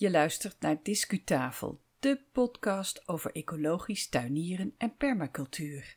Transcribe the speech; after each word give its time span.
Je 0.00 0.10
luistert 0.10 0.60
naar 0.60 0.76
Discutafel, 0.82 1.80
de 1.98 2.20
podcast 2.32 3.08
over 3.08 3.32
ecologisch 3.32 4.08
tuinieren 4.08 4.74
en 4.78 4.96
permacultuur. 4.96 5.96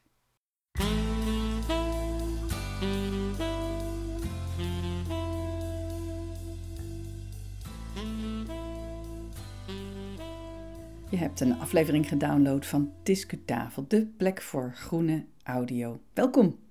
Je 11.10 11.18
hebt 11.18 11.40
een 11.40 11.60
aflevering 11.60 12.08
gedownload 12.08 12.66
van 12.66 12.94
Discutafel, 13.04 13.86
de 13.88 14.06
plek 14.06 14.42
voor 14.42 14.74
groene 14.76 15.26
audio. 15.44 16.02
Welkom! 16.14 16.63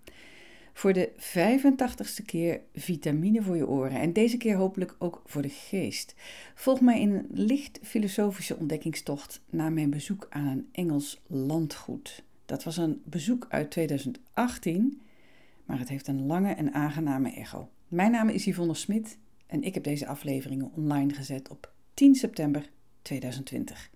Voor 0.73 0.93
de 0.93 1.13
85ste 1.17 2.25
keer 2.27 2.61
vitamine 2.75 3.43
voor 3.43 3.57
je 3.57 3.69
oren 3.69 4.01
en 4.01 4.13
deze 4.13 4.37
keer 4.37 4.57
hopelijk 4.57 4.97
ook 4.99 5.23
voor 5.25 5.43
de 5.43 5.49
geest. 5.49 6.15
Volg 6.55 6.81
mij 6.81 7.01
in 7.01 7.11
een 7.11 7.27
licht 7.31 7.79
filosofische 7.83 8.57
ontdekkingstocht 8.57 9.43
naar 9.51 9.73
mijn 9.73 9.91
bezoek 9.91 10.27
aan 10.31 10.47
een 10.47 10.69
Engels 10.73 11.21
landgoed. 11.27 12.23
Dat 12.47 12.65
was 12.65 12.77
een 12.77 13.03
bezoek 13.05 13.47
uit 13.49 13.71
2018, 13.71 15.01
maar 15.65 15.79
het 15.79 15.89
heeft 15.89 16.09
een 16.09 16.27
lange 16.27 16.55
en 16.55 16.73
aangename 16.73 17.33
echo. 17.33 17.69
Mijn 17.89 18.11
naam 18.11 18.29
is 18.29 18.45
Yvonne 18.45 18.75
Smit 18.75 19.19
en 19.47 19.63
ik 19.63 19.75
heb 19.75 19.85
deze 19.85 20.07
afleveringen 20.07 20.71
online 20.77 21.15
gezet 21.15 21.49
op 21.49 21.73
10 21.95 22.15
september 22.15 22.71
2020. 23.03 23.91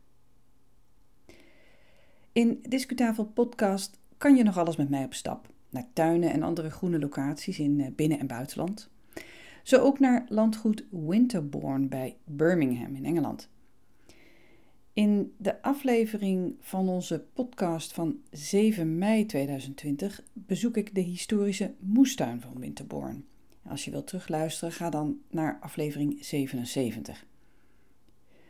In 2.32 2.58
Discutafel 2.68 3.24
Podcast 3.24 4.00
kan 4.16 4.36
je 4.36 4.42
nog 4.42 4.58
alles 4.58 4.76
met 4.76 4.88
mij 4.88 5.04
op 5.04 5.14
stap 5.14 5.54
naar 5.70 5.86
tuinen 5.92 6.32
en 6.32 6.42
andere 6.42 6.70
groene 6.70 6.98
locaties 6.98 7.58
in 7.58 7.80
eh, 7.80 7.86
binnen- 7.96 8.18
en 8.18 8.26
buitenland. 8.26 8.90
Zo 9.62 9.80
ook 9.80 9.98
naar 9.98 10.26
landgoed 10.28 10.84
Winterbourne 10.90 11.86
bij 11.86 12.16
Birmingham 12.24 12.94
in 12.94 13.04
Engeland. 13.04 13.48
In 14.92 15.34
de 15.36 15.62
aflevering 15.62 16.54
van 16.60 16.88
onze 16.88 17.24
podcast 17.32 17.92
van 17.92 18.18
7 18.30 18.98
mei 18.98 19.26
2020 19.26 20.22
bezoek 20.32 20.76
ik 20.76 20.94
de 20.94 21.00
historische 21.00 21.74
moestuin 21.78 22.40
van 22.40 22.58
Winterbourne. 22.58 23.20
Als 23.62 23.84
je 23.84 23.90
wilt 23.90 24.06
terugluisteren, 24.06 24.72
ga 24.72 24.90
dan 24.90 25.18
naar 25.30 25.58
aflevering 25.60 26.24
77. 26.24 27.26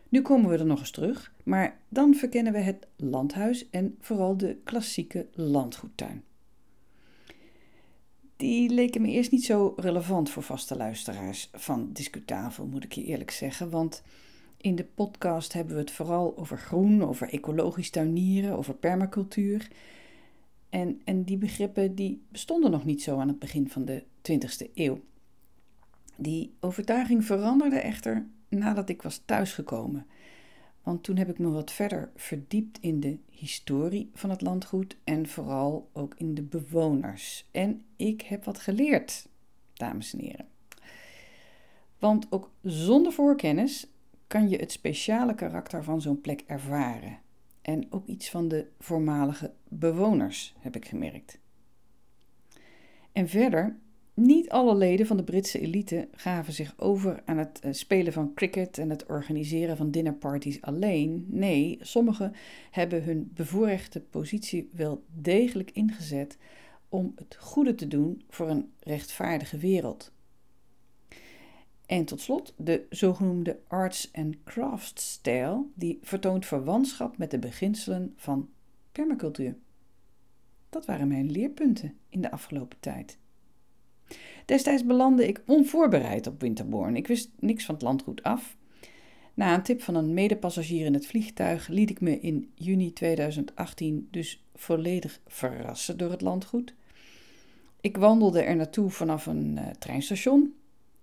Nu 0.09 0.22
komen 0.22 0.50
we 0.50 0.59
er 0.59 0.67
nog 0.67 0.78
eens 0.78 0.91
terug, 0.91 1.34
maar 1.44 1.81
dan 1.89 2.14
verkennen 2.14 2.53
we 2.53 2.59
het 2.59 2.87
landhuis 2.97 3.70
en 3.70 3.97
vooral 4.00 4.37
de 4.37 4.56
klassieke 4.64 5.27
landgoedtuin 5.33 6.22
die 8.37 8.70
leken 8.70 9.03
me 9.03 9.09
eerst 9.09 9.31
niet 9.31 9.45
zo 9.45 9.73
relevant 9.77 10.31
voor 10.31 10.42
vaste 10.42 10.77
luisteraars 10.77 11.51
van 11.53 11.92
Discutafel, 11.92 12.67
moet 12.67 12.84
ik 12.84 12.93
je 12.93 13.05
eerlijk 13.05 13.31
zeggen. 13.31 13.70
Want 13.70 14.03
in 14.56 14.77
de 14.77 14.84
podcast 14.84 15.53
hebben 15.53 15.75
we 15.75 15.81
het 15.81 15.91
vooral 15.91 16.37
over 16.37 16.59
groen, 16.59 17.03
over 17.03 17.28
ecologisch 17.33 17.91
tuinieren, 17.91 18.56
over 18.56 18.75
permacultuur. 18.75 19.69
En, 20.69 21.01
en 21.05 21.23
die 21.23 21.37
begrippen 21.37 21.95
die 21.95 22.23
bestonden 22.28 22.70
nog 22.70 22.84
niet 22.84 23.03
zo 23.03 23.19
aan 23.19 23.28
het 23.28 23.39
begin 23.39 23.69
van 23.69 23.84
de 23.84 24.03
20e 24.33 24.73
eeuw. 24.75 25.00
Die 26.17 26.55
overtuiging 26.61 27.25
veranderde 27.25 27.78
echter 27.78 28.27
nadat 28.48 28.89
ik 28.89 29.03
was 29.03 29.23
thuisgekomen. 29.25 30.06
Want 30.87 31.03
toen 31.03 31.17
heb 31.17 31.29
ik 31.29 31.39
me 31.39 31.51
wat 31.51 31.73
verder 31.73 32.11
verdiept 32.17 32.79
in 32.81 33.01
de 33.01 33.19
historie 33.31 34.11
van 34.15 34.31
het 34.31 34.41
landgoed 34.41 34.97
en 35.05 35.28
vooral 35.28 35.91
ook 35.93 36.15
in 36.17 36.34
de 36.34 36.43
bewoners. 36.43 37.48
En 37.51 37.84
ik 37.97 38.23
heb 38.23 38.45
wat 38.45 38.59
geleerd, 38.59 39.28
dames 39.73 40.12
en 40.12 40.19
heren. 40.19 40.48
Want 41.98 42.27
ook 42.31 42.51
zonder 42.62 43.12
voorkennis 43.12 43.87
kan 44.27 44.48
je 44.48 44.56
het 44.56 44.73
speciale 44.73 45.34
karakter 45.34 45.84
van 45.84 46.01
zo'n 46.01 46.20
plek 46.20 46.45
ervaren. 46.47 47.19
En 47.62 47.93
ook 47.93 48.06
iets 48.06 48.31
van 48.31 48.48
de 48.48 48.67
voormalige 48.78 49.53
bewoners, 49.69 50.55
heb 50.59 50.77
ik 50.77 50.89
gemerkt. 50.89 51.39
En 53.12 53.28
verder 53.28 53.78
niet 54.16 54.49
alle 54.49 54.75
leden 54.75 55.06
van 55.06 55.16
de 55.16 55.25
Britse 55.25 55.60
elite 55.60 56.09
gaven 56.12 56.53
zich 56.53 56.75
over 56.77 57.22
aan 57.25 57.38
het 57.38 57.60
eh, 57.60 57.72
spelen 57.72 58.12
van 58.12 58.34
cricket 58.34 58.78
en 58.78 58.91
het 58.91 59.06
organiseren 59.06 59.77
van 59.77 59.91
dinnerparties 59.91 60.62
alleen. 60.62 61.27
Nee, 61.28 61.78
sommigen 61.81 62.32
hebben 62.71 63.04
hun 63.04 63.31
bevoorrechte 63.34 64.00
positie 64.00 64.71
wel 64.72 65.04
degelijk 65.15 65.71
ingezet 65.71 66.38
om 66.88 67.12
het 67.16 67.37
goede 67.41 67.75
te 67.75 67.88
doen 67.88 68.22
voor 68.28 68.49
een 68.49 68.72
rechtvaardige 68.81 69.59
wereld. 69.59 70.12
En 71.87 72.04
tot 72.04 72.21
slot 72.21 72.54
de 72.56 72.87
zogenoemde 72.91 73.59
arts 73.69 74.10
and 74.12 74.37
crafts 74.44 75.10
stijl, 75.10 75.71
die 75.75 75.98
vertoont 76.03 76.47
verwantschap 76.47 77.19
met 77.19 77.31
de 77.31 77.38
beginselen 77.38 78.12
van 78.16 78.48
permacultuur. 78.93 79.56
Dat 80.69 80.87
waren 80.87 81.09
mijn 81.09 81.31
leerpunten 81.31 81.98
in 82.09 82.21
de 82.21 82.31
afgelopen 82.31 82.81
tijd. 82.81 83.19
Destijds 84.44 84.84
belandde 84.84 85.28
ik 85.28 85.43
onvoorbereid 85.47 86.27
op 86.27 86.41
Winterborn. 86.41 86.97
Ik 86.97 87.06
wist 87.06 87.31
niks 87.39 87.65
van 87.65 87.75
het 87.75 87.84
landgoed 87.84 88.22
af. 88.22 88.56
Na 89.34 89.55
een 89.55 89.62
tip 89.62 89.83
van 89.83 89.94
een 89.94 90.15
medepassagier 90.15 90.87
in 90.87 90.94
het 90.94 91.06
vliegtuig 91.06 91.69
liet 91.69 91.91
ik 91.91 92.00
me 92.00 92.21
in 92.21 92.50
juni 92.55 92.93
2018 92.93 94.09
dus 94.11 94.45
volledig 94.55 95.21
verrassen 95.27 95.99
door 95.99 96.11
het 96.11 96.21
landgoed. 96.21 96.75
Ik 97.81 97.97
wandelde 97.97 98.43
er 98.43 98.56
naartoe 98.56 98.91
vanaf 98.91 99.27
een 99.27 99.56
uh, 99.59 99.66
treinstation, 99.78 100.55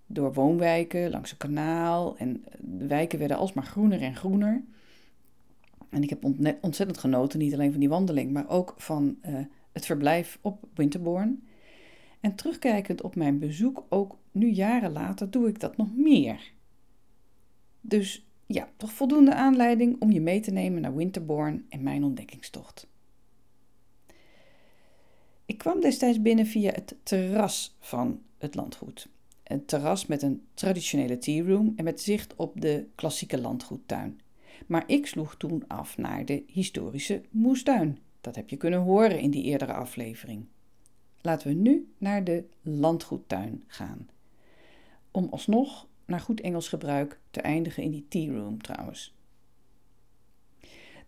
door 0.06 0.32
woonwijken, 0.32 1.10
langs 1.10 1.30
een 1.30 1.36
kanaal 1.36 2.16
en 2.16 2.44
eh, 2.44 2.54
de 2.60 2.86
wijken 2.86 3.18
werden 3.18 3.36
alsmaar 3.36 3.64
groener 3.64 4.02
en 4.02 4.16
groener. 4.16 4.62
En 5.88 6.02
ik 6.02 6.10
heb 6.10 6.24
ontzettend 6.60 6.98
genoten, 6.98 7.38
niet 7.38 7.54
alleen 7.54 7.70
van 7.70 7.80
die 7.80 7.88
wandeling, 7.88 8.32
maar 8.32 8.48
ook 8.48 8.74
van 8.76 9.16
uh, 9.26 9.38
het 9.72 9.86
verblijf 9.86 10.38
op 10.40 10.64
Winterborn. 10.74 11.42
En 12.24 12.34
terugkijkend 12.34 13.02
op 13.02 13.14
mijn 13.14 13.38
bezoek, 13.38 13.84
ook 13.88 14.18
nu 14.32 14.50
jaren 14.50 14.92
later, 14.92 15.30
doe 15.30 15.48
ik 15.48 15.60
dat 15.60 15.76
nog 15.76 15.96
meer. 15.96 16.52
Dus 17.80 18.26
ja, 18.46 18.68
toch 18.76 18.92
voldoende 18.92 19.34
aanleiding 19.34 20.00
om 20.00 20.10
je 20.10 20.20
mee 20.20 20.40
te 20.40 20.50
nemen 20.50 20.82
naar 20.82 20.94
Winterbourne 20.94 21.62
en 21.68 21.82
mijn 21.82 22.04
ontdekkingstocht. 22.04 22.86
Ik 25.46 25.58
kwam 25.58 25.80
destijds 25.80 26.22
binnen 26.22 26.46
via 26.46 26.72
het 26.72 26.96
terras 27.02 27.76
van 27.80 28.22
het 28.38 28.54
landgoed. 28.54 29.08
Een 29.42 29.64
terras 29.64 30.06
met 30.06 30.22
een 30.22 30.46
traditionele 30.54 31.18
tea 31.18 31.44
room 31.44 31.72
en 31.76 31.84
met 31.84 32.00
zicht 32.00 32.36
op 32.36 32.60
de 32.60 32.86
klassieke 32.94 33.40
landgoedtuin. 33.40 34.20
Maar 34.66 34.84
ik 34.86 35.06
sloeg 35.06 35.36
toen 35.36 35.68
af 35.68 35.98
naar 35.98 36.24
de 36.24 36.44
historische 36.46 37.22
moestuin. 37.30 37.98
Dat 38.20 38.36
heb 38.36 38.50
je 38.50 38.56
kunnen 38.56 38.80
horen 38.80 39.20
in 39.20 39.30
die 39.30 39.44
eerdere 39.44 39.72
aflevering. 39.72 40.46
Laten 41.24 41.48
we 41.48 41.54
nu 41.54 41.92
naar 41.98 42.24
de 42.24 42.44
landgoedtuin 42.62 43.64
gaan. 43.66 44.08
Om 45.10 45.28
alsnog, 45.30 45.86
naar 46.04 46.20
goed 46.20 46.40
Engels 46.40 46.68
gebruik, 46.68 47.20
te 47.30 47.40
eindigen 47.40 47.82
in 47.82 47.90
die 47.90 48.06
tea 48.08 48.32
room 48.32 48.62
trouwens. 48.62 49.14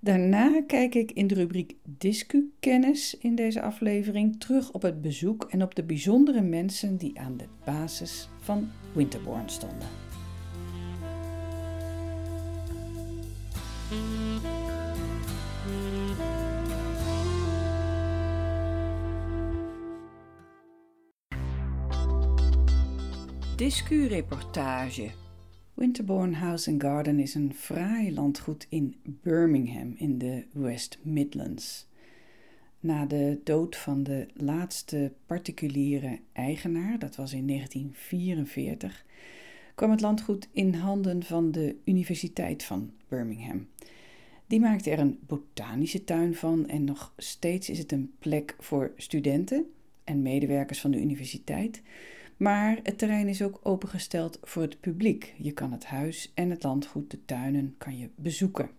Daarna 0.00 0.62
kijk 0.66 0.94
ik 0.94 1.12
in 1.12 1.26
de 1.26 1.34
rubriek 1.34 1.76
Discu-kennis 1.84 3.16
in 3.18 3.34
deze 3.34 3.62
aflevering 3.62 4.40
terug 4.40 4.72
op 4.72 4.82
het 4.82 5.02
bezoek 5.02 5.44
en 5.44 5.62
op 5.62 5.74
de 5.74 5.84
bijzondere 5.84 6.42
mensen 6.42 6.96
die 6.96 7.20
aan 7.20 7.36
de 7.36 7.48
basis 7.64 8.28
van 8.40 8.68
Winterborn 8.94 9.48
stonden. 9.48 10.05
Discu-reportage. 23.56 25.10
Winterbourne 25.74 26.34
House 26.34 26.70
and 26.70 26.82
Garden 26.82 27.18
is 27.18 27.34
een 27.34 27.54
fraai 27.54 28.14
landgoed 28.14 28.66
in 28.68 28.96
Birmingham 29.04 29.94
in 29.96 30.18
de 30.18 30.44
West 30.52 30.98
Midlands. 31.02 31.86
Na 32.80 33.06
de 33.06 33.40
dood 33.44 33.76
van 33.76 34.02
de 34.02 34.26
laatste 34.34 35.12
particuliere 35.26 36.18
eigenaar, 36.32 36.98
dat 36.98 37.16
was 37.16 37.32
in 37.32 37.46
1944, 37.46 39.04
kwam 39.74 39.90
het 39.90 40.00
landgoed 40.00 40.48
in 40.52 40.74
handen 40.74 41.22
van 41.22 41.50
de 41.50 41.76
Universiteit 41.84 42.62
van 42.62 42.92
Birmingham. 43.08 43.66
Die 44.46 44.60
maakte 44.60 44.90
er 44.90 44.98
een 44.98 45.18
botanische 45.26 46.04
tuin 46.04 46.34
van 46.34 46.68
en 46.68 46.84
nog 46.84 47.12
steeds 47.16 47.70
is 47.70 47.78
het 47.78 47.92
een 47.92 48.12
plek 48.18 48.56
voor 48.58 48.92
studenten 48.96 49.66
en 50.04 50.22
medewerkers 50.22 50.80
van 50.80 50.90
de 50.90 51.00
universiteit 51.00 51.82
maar 52.36 52.78
het 52.82 52.98
terrein 52.98 53.28
is 53.28 53.42
ook 53.42 53.60
opengesteld 53.62 54.38
voor 54.42 54.62
het 54.62 54.80
publiek. 54.80 55.34
Je 55.38 55.52
kan 55.52 55.72
het 55.72 55.84
huis 55.84 56.32
en 56.34 56.50
het 56.50 56.62
landgoed, 56.62 57.10
de 57.10 57.24
tuinen, 57.24 57.74
kan 57.78 57.98
je 57.98 58.10
bezoeken. 58.14 58.70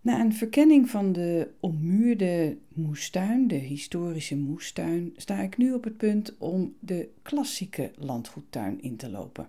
Na 0.00 0.20
een 0.20 0.32
verkenning 0.32 0.90
van 0.90 1.12
de 1.12 1.50
ommuurde 1.60 2.58
moestuin, 2.68 3.48
de 3.48 3.54
historische 3.54 4.36
moestuin, 4.36 5.12
sta 5.16 5.40
ik 5.40 5.56
nu 5.56 5.72
op 5.72 5.84
het 5.84 5.96
punt 5.96 6.38
om 6.38 6.74
de 6.78 7.08
klassieke 7.22 7.92
landgoedtuin 7.96 8.82
in 8.82 8.96
te 8.96 9.10
lopen. 9.10 9.48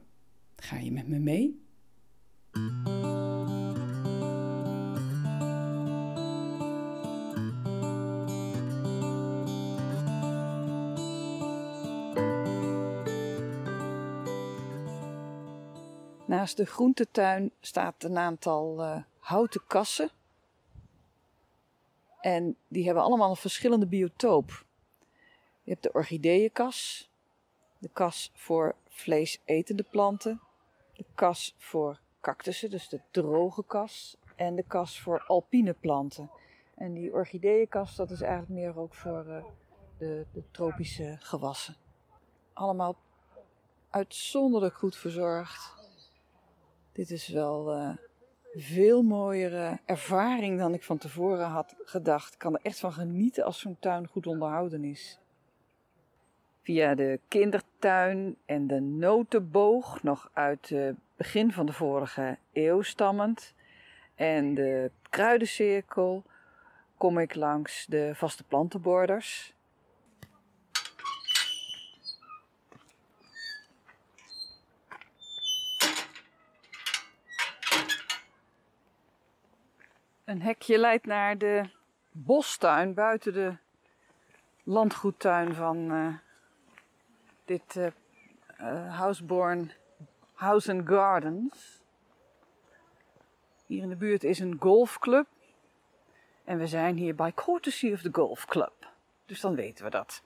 Ga 0.56 0.77
je 0.77 0.92
met 0.92 1.07
me 1.07 1.19
mee? 1.19 1.59
Naast 16.31 16.57
de 16.57 16.66
groentetuin 16.66 17.51
staat 17.60 18.04
een 18.04 18.18
aantal 18.18 18.80
uh, 18.80 19.04
houten 19.19 19.62
kassen. 19.68 20.10
En 22.19 22.57
die 22.68 22.86
hebben 22.86 23.04
allemaal 23.04 23.30
een 23.30 23.36
verschillende 23.36 23.86
biotoop. 23.86 24.66
Je 25.63 25.72
hebt 25.72 25.83
de 25.83 25.94
orchideeënkas, 25.94 27.10
de 27.78 27.89
kas 27.94 28.31
voor 28.33 28.75
vleesetende 28.88 29.83
planten, 29.83 30.42
de 30.94 31.06
kas 31.16 31.56
voor 31.57 32.00
cactussen, 32.22 32.69
dus 32.69 32.89
de 32.89 33.01
droge 33.12 33.63
kas, 33.66 34.18
en 34.36 34.56
de 34.56 34.63
kas 34.68 35.00
voor 35.00 35.24
alpine 35.28 35.74
planten. 35.74 36.30
En 36.75 36.94
die 36.94 37.13
orchideeënkas, 37.13 37.95
dat 37.95 38.12
is 38.12 38.22
eigenlijk 38.22 38.51
meer 38.51 38.80
ook 38.80 38.94
voor 38.94 39.25
uh, 39.28 39.44
de, 39.98 40.25
de, 40.33 40.44
tropische 40.51 41.18
gewassen. 41.19 41.75
Allemaal 42.54 42.95
uitzonderlijk 43.89 44.75
goed 44.75 44.95
verzorgd. 44.95 45.81
Dit 46.91 47.09
is 47.09 47.27
wel 47.27 47.77
uh, 47.77 47.89
veel 48.53 49.01
mooiere 49.01 49.79
ervaring 49.85 50.59
dan 50.59 50.73
ik 50.73 50.83
van 50.83 50.97
tevoren 50.97 51.47
had 51.47 51.75
gedacht. 51.83 52.33
Ik 52.33 52.39
kan 52.39 52.53
er 52.53 52.61
echt 52.63 52.79
van 52.79 52.93
genieten 52.93 53.43
als 53.43 53.59
zo'n 53.59 53.77
tuin 53.79 54.07
goed 54.07 54.27
onderhouden 54.27 54.83
is. 54.83 55.19
Via 56.61 56.95
de 56.95 57.19
kindertuin 57.27 58.38
en 58.45 58.67
de 58.67 58.79
notenboog, 58.79 60.03
nog 60.03 60.29
uit 60.33 60.69
het 60.69 60.95
begin 61.15 61.51
van 61.51 61.65
de 61.65 61.73
vorige 61.73 62.38
eeuw 62.53 62.81
stammend, 62.81 63.53
en 64.15 64.53
de 64.53 64.91
kruidencirkel, 65.09 66.23
kom 66.97 67.19
ik 67.19 67.35
langs 67.35 67.85
de 67.85 68.11
vaste 68.13 68.44
plantenborders. 68.44 69.53
Een 80.31 80.42
hekje 80.42 80.78
leidt 80.78 81.06
naar 81.06 81.38
de 81.38 81.69
bostuin 82.12 82.94
buiten 82.94 83.33
de 83.33 83.57
landgoedtuin 84.63 85.54
van 85.54 85.92
uh, 85.92 86.16
dit 87.45 87.75
uh, 87.75 87.88
uh, 88.60 88.98
Houseborn 88.98 89.72
House 90.33 90.72
and 90.72 90.88
Gardens. 90.88 91.81
Hier 93.66 93.81
in 93.81 93.89
de 93.89 93.95
buurt 93.95 94.24
is 94.24 94.39
een 94.39 94.57
golfclub. 94.60 95.28
En 96.44 96.57
we 96.57 96.68
zijn 96.68 96.95
hier 96.95 97.16
bij 97.16 97.33
courtesy 97.33 97.92
of 97.92 98.01
the 98.01 98.10
golf 98.12 98.45
club. 98.45 98.94
Dus 99.25 99.39
dan 99.39 99.56
weten 99.56 99.86
we 99.86 99.92
dat. 99.92 100.24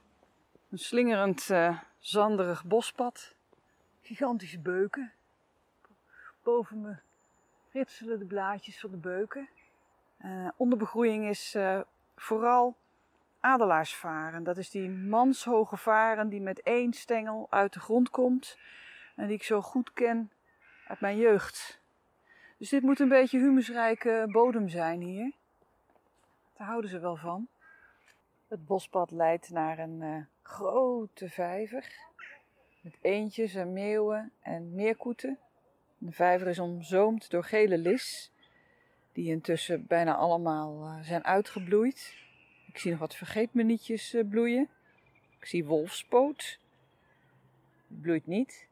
Een 0.70 0.80
slingerend, 0.80 1.52
zanderig 2.00 2.66
bospad. 2.66 3.36
Gigantische 4.02 4.60
beuken. 4.60 5.14
Boven 6.44 6.82
me 6.82 6.96
ritselen 7.72 8.20
de 8.20 8.26
blaadjes 8.26 8.80
van 8.80 8.92
de 8.92 8.98
beuken. 8.98 9.50
Uh, 10.26 10.48
onderbegroeiing 10.58 11.28
is 11.28 11.56
uh, 11.56 11.80
vooral 12.16 12.78
adelaarsvaren. 13.40 14.44
Dat 14.44 14.58
is 14.58 14.70
die 14.70 14.90
manshoge 14.90 15.78
varen 15.78 16.30
die 16.30 16.42
met 16.42 16.62
één 16.62 16.94
stengel 16.94 17.48
uit 17.50 17.74
de 17.74 17.80
grond 17.80 18.10
komt. 18.10 18.58
En 19.16 19.28
die 19.28 19.36
ik 19.36 19.44
zo 19.44 19.62
goed 19.62 19.94
ken 19.94 20.32
uit 20.88 21.00
mijn 21.00 21.18
jeugd. 21.18 21.82
Dus 22.58 22.70
dit 22.70 22.82
moet 22.82 23.00
een 23.00 23.10
beetje 23.10 23.40
humusrijke 23.40 24.28
bodem 24.32 24.70
zijn 24.70 25.02
hier. 25.02 25.32
Daar 26.58 26.68
houden 26.68 26.90
ze 26.90 27.00
wel 27.00 27.16
van. 27.16 27.48
Het 28.48 28.66
bospad 28.66 29.12
leidt 29.12 29.50
naar 29.50 29.80
een 29.80 30.02
uh, 30.02 30.18
grote 30.42 31.30
vijver. 31.30 31.92
Met 32.82 32.98
eendjes 33.02 33.56
en 33.56 33.74
meeuwen 33.74 34.32
en 34.42 34.76
meerkoeten. 34.76 35.40
De 35.98 36.12
vijver 36.12 36.48
is 36.48 36.60
omzoomd 36.60 37.30
door 37.30 37.44
gele 37.44 37.78
lis 37.78 38.34
die 39.16 39.30
intussen 39.30 39.88
bijna 39.88 40.16
allemaal 40.16 40.84
uh, 40.84 41.00
zijn 41.02 41.24
uitgebloeid. 41.24 42.16
Ik 42.68 42.78
zie 42.80 42.92
nog 42.92 43.00
wat 43.00 43.16
vergeetmenietjes 43.16 44.14
uh, 44.14 44.30
bloeien. 44.30 44.70
Ik 45.40 45.46
zie 45.46 45.66
wolfspoot. 45.66 46.60
Bloeit 47.88 48.28
niet. 48.28 48.68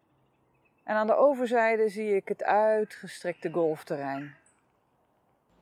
En 0.84 0.96
aan 0.96 1.08
de 1.08 1.16
overzijde 1.16 1.90
zie 1.90 2.16
ik 2.16 2.28
het 2.28 2.44
uitgestrekte 2.44 3.52
golfterrein. 3.52 4.36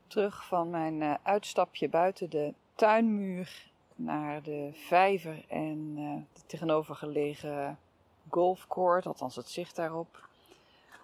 Terug 0.07 0.45
van 0.47 0.69
mijn 0.69 1.01
uh, 1.01 1.13
uitstapje 1.23 1.89
buiten 1.89 2.29
de 2.29 2.53
tuinmuur 2.75 3.71
naar 3.95 4.41
de 4.41 4.69
vijver 4.73 5.45
en 5.47 5.95
de 6.33 6.41
tegenovergelegen 6.45 7.79
golfcourt, 8.29 9.05
althans 9.05 9.35
het 9.35 9.49
zicht 9.49 9.75
daarop, 9.75 10.27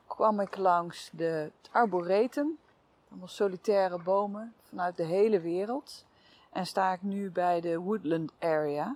kwam 0.08 0.40
ik 0.40 0.58
langs 0.58 1.10
de, 1.14 1.52
arboretum 1.72 2.58
allemaal 3.10 3.28
solitaire 3.28 4.04
bomen 4.04 4.54
vanuit 4.62 4.98
de 4.98 5.04
hele 5.04 5.40
wereld. 5.40 6.06
En 6.52 6.66
sta 6.66 6.94
ik 6.94 7.02
nu 7.02 7.32
bij 7.32 7.62
de 7.62 7.80
Woodland 7.80 8.32
Area. 8.40 8.96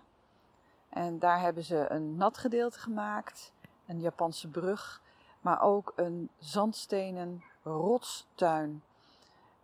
En 0.90 1.20
daar 1.20 1.40
hebben 1.40 1.64
ze 1.64 1.86
een 1.90 2.16
nat 2.16 2.38
gedeelte 2.38 2.80
gemaakt, 2.80 3.54
een 3.86 4.00
Japanse 4.00 4.48
brug, 4.48 5.02
maar 5.42 5.62
ook 5.62 5.94
een 5.96 6.30
zandstenen 6.38 7.44
rotstuin. 7.64 8.84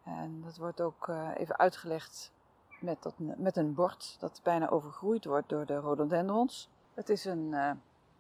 En 0.04 0.42
dat 0.46 0.58
wordt 0.58 0.82
ook 0.82 1.08
uh, 1.08 1.30
even 1.36 1.58
uitgelegd 1.58 2.32
met, 2.80 3.04
dat, 3.04 3.14
met 3.18 3.58
een 3.58 3.74
bord 3.74 4.16
dat 4.20 4.40
bijna 4.44 4.70
overgroeid 4.70 5.26
wordt 5.26 5.50
door 5.50 5.66
de 5.66 5.80
rhododendrons. 5.80 6.70
Het 6.94 7.10
is 7.10 7.26
een 7.26 7.52
uh, 7.52 7.72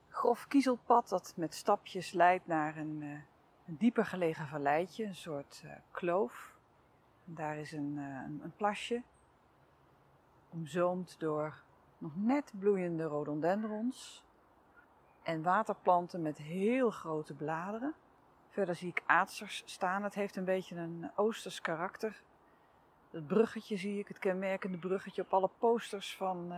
grof 0.09 0.47
kiezelpad 0.47 1.09
dat 1.09 1.33
met 1.35 1.55
stapjes 1.55 2.11
leidt 2.11 2.47
naar 2.47 2.77
een 2.77 3.01
uh, 3.01 3.17
een 3.67 3.77
dieper 3.77 4.05
gelegen 4.05 4.47
valleitje, 4.47 5.05
een 5.05 5.15
soort 5.15 5.61
uh, 5.65 5.71
kloof. 5.91 6.55
daar 7.25 7.57
is 7.57 7.71
een, 7.71 7.93
uh, 7.97 8.03
een, 8.03 8.39
een, 8.43 8.55
plasje, 8.55 9.01
omzoomd 10.49 11.19
door 11.19 11.61
nog 11.97 12.11
net 12.15 12.51
bloeiende 12.59 13.03
rhododendrons 13.03 14.23
en 15.23 15.43
waterplanten 15.43 16.21
met 16.21 16.37
heel 16.37 16.89
grote 16.89 17.33
bladeren. 17.33 17.93
Verder 18.49 18.75
zie 18.75 18.89
ik 18.89 19.03
aatsers 19.05 19.63
staan. 19.65 20.03
Het 20.03 20.13
heeft 20.13 20.35
een 20.35 20.45
beetje 20.45 20.75
een 20.75 21.11
oosters 21.15 21.61
karakter. 21.61 22.21
Het 23.11 23.27
bruggetje 23.27 23.77
zie 23.77 23.99
ik, 23.99 24.07
het 24.07 24.19
kenmerkende 24.19 24.77
bruggetje 24.77 25.21
op 25.21 25.33
alle 25.33 25.49
posters 25.57 26.15
van 26.15 26.53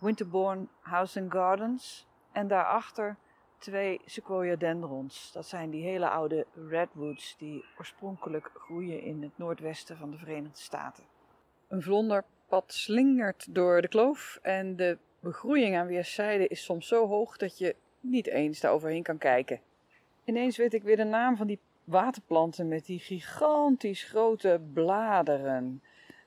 uh, 0.00 0.56
House 0.80 1.20
and 1.20 1.32
Gardens. 1.32 2.06
En 2.32 2.48
daarachter 2.48 3.16
twee 3.62 4.00
sequoia 4.04 4.56
dendrons. 4.56 5.32
Dat 5.32 5.46
zijn 5.46 5.70
die 5.70 5.82
hele 5.82 6.08
oude 6.08 6.46
redwoods 6.68 7.36
die 7.38 7.64
oorspronkelijk 7.78 8.50
groeien 8.54 9.02
in 9.02 9.22
het 9.22 9.38
noordwesten 9.38 9.96
van 9.96 10.10
de 10.10 10.18
Verenigde 10.18 10.58
Staten. 10.58 11.04
Een 11.68 11.82
vlonderpad 11.82 12.72
slingert 12.72 13.54
door 13.54 13.80
de 13.80 13.88
kloof 13.88 14.38
en 14.42 14.76
de 14.76 14.98
begroeiing 15.20 15.76
aan 15.76 15.86
weerszijden 15.86 16.48
is 16.48 16.64
soms 16.64 16.88
zo 16.88 17.06
hoog 17.06 17.36
dat 17.36 17.58
je 17.58 17.76
niet 18.00 18.26
eens 18.26 18.60
daar 18.60 18.72
overheen 18.72 19.02
kan 19.02 19.18
kijken. 19.18 19.60
Ineens 20.24 20.56
weet 20.56 20.74
ik 20.74 20.82
weer 20.82 20.96
de 20.96 21.04
naam 21.04 21.36
van 21.36 21.46
die 21.46 21.60
waterplanten 21.84 22.68
met 22.68 22.86
die 22.86 22.98
gigantisch 22.98 24.04
grote 24.04 24.60
bladeren. 24.72 25.82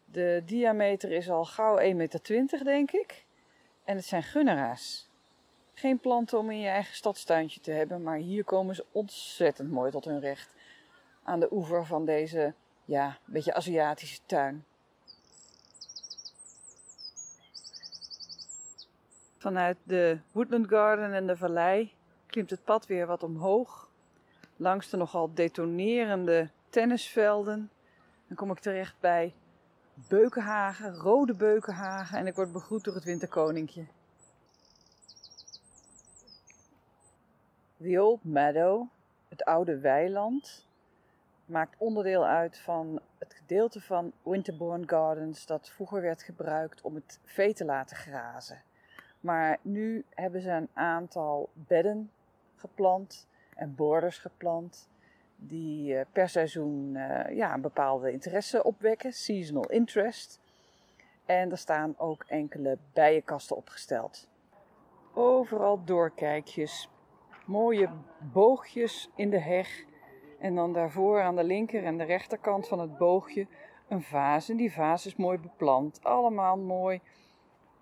De 0.06 0.42
diameter 0.46 1.12
is 1.12 1.30
al 1.30 1.46
gauw 1.46 1.80
1,20 1.80 1.96
meter, 1.96 2.64
denk 2.64 2.92
ik. 2.92 3.26
En 3.84 3.96
het 3.96 4.06
zijn 4.06 4.24
gunnera's. 4.24 5.10
Geen 5.78 6.00
planten 6.00 6.38
om 6.38 6.52
in 6.52 6.60
je 6.60 6.68
eigen 6.68 6.96
stadstuintje 6.96 7.60
te 7.60 7.72
hebben, 7.72 8.04
maar 8.04 8.18
hier 8.18 8.44
komen 8.44 8.76
ze 8.76 8.86
ontzettend 8.92 9.72
mooi 9.72 9.92
tot 9.92 10.06
hun 10.06 10.20
recht. 10.20 10.54
Aan 11.24 11.40
de 11.40 11.48
oever 11.52 11.86
van 11.86 12.06
deze, 12.06 12.54
ja, 12.86 13.18
beetje 13.26 13.54
Aziatische 13.54 14.20
tuin. 14.26 14.66
Vanuit 19.38 19.78
de 19.84 20.20
Woodland 20.32 20.68
Garden 20.68 21.14
en 21.14 21.28
de 21.28 21.38
vallei 21.38 21.94
klimt 22.26 22.50
het 22.50 22.64
pad 22.64 22.86
weer 22.86 23.08
wat 23.08 23.24
omhoog. 23.24 23.90
Langs 24.56 24.90
de 24.90 24.98
nogal 24.98 25.34
detonerende 25.34 26.50
tennisvelden. 26.70 27.70
Dan 28.28 28.38
kom 28.38 28.52
ik 28.52 28.60
terecht 28.60 28.96
bij 29.00 29.34
beukenhagen, 29.94 30.96
rode 30.96 31.34
beukenhagen 31.34 32.18
en 32.18 32.28
ik 32.28 32.36
word 32.36 32.52
begroet 32.52 32.84
door 32.84 32.96
het 32.96 33.04
winterkoninkje. 33.04 33.86
The 37.86 38.04
Old 38.04 38.24
Meadow, 38.24 38.88
het 39.30 39.44
oude 39.44 39.80
weiland, 39.80 40.68
maakt 41.46 41.76
onderdeel 41.78 42.26
uit 42.26 42.58
van 42.58 43.02
het 43.18 43.34
gedeelte 43.34 43.82
van 43.82 44.12
Winterbourne 44.24 44.88
Gardens 44.88 45.46
dat 45.46 45.70
vroeger 45.70 46.02
werd 46.02 46.24
gebruikt 46.24 46.82
om 46.82 46.96
het 46.96 47.20
vee 47.24 47.54
te 47.54 47.66
laten 47.66 47.98
grazen. 47.98 48.62
Maar 49.20 49.58
nu 49.62 50.06
hebben 50.10 50.42
ze 50.42 50.50
een 50.50 50.70
aantal 50.74 51.50
bedden 51.54 52.12
geplant 52.56 53.28
en 53.56 53.76
borders 53.76 54.18
geplant 54.18 54.90
die 55.36 55.98
eh, 55.98 56.06
per 56.12 56.30
seizoen 56.30 56.96
eh, 56.96 57.36
ja, 57.36 57.54
een 57.54 57.62
bepaalde 57.62 58.12
interesse 58.12 58.64
opwekken, 58.64 59.14
seasonal 59.14 59.70
interest. 59.70 60.40
En 61.26 61.52
er 61.52 61.58
staan 61.58 61.94
ook 61.98 62.24
enkele 62.28 62.78
bijenkasten 62.94 63.56
opgesteld. 63.56 64.28
Overal 65.14 65.84
doorkijkjes, 65.84 66.90
mooie 67.48 67.90
boogjes 68.34 69.10
in 69.16 69.30
de 69.30 69.40
heg 69.40 69.86
En 70.40 70.56
dan 70.56 70.74
daarvoor 70.74 71.22
aan 71.22 71.36
de 71.36 71.44
linker 71.44 71.84
en 71.84 71.98
de 71.98 72.04
rechterkant 72.04 72.68
van 72.68 72.80
het 72.80 72.98
boogje 72.98 73.48
een 73.88 74.02
vaas. 74.02 74.50
En 74.50 74.58
die 74.58 74.74
vaas 74.74 75.06
is 75.06 75.16
mooi 75.16 75.40
beplant. 75.40 76.04
Allemaal 76.04 76.58
mooi 76.58 77.02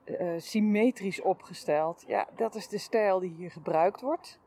uh, 0.06 0.34
symmetrisch 0.38 1.22
opgesteld. 1.22 2.04
Ja, 2.08 2.28
dat 2.36 2.56
is 2.56 2.68
de 2.68 2.78
stijl 2.78 3.20
die 3.20 3.34
hier 3.38 3.52
gebruikt 3.52 4.02
wordt. 4.02 4.40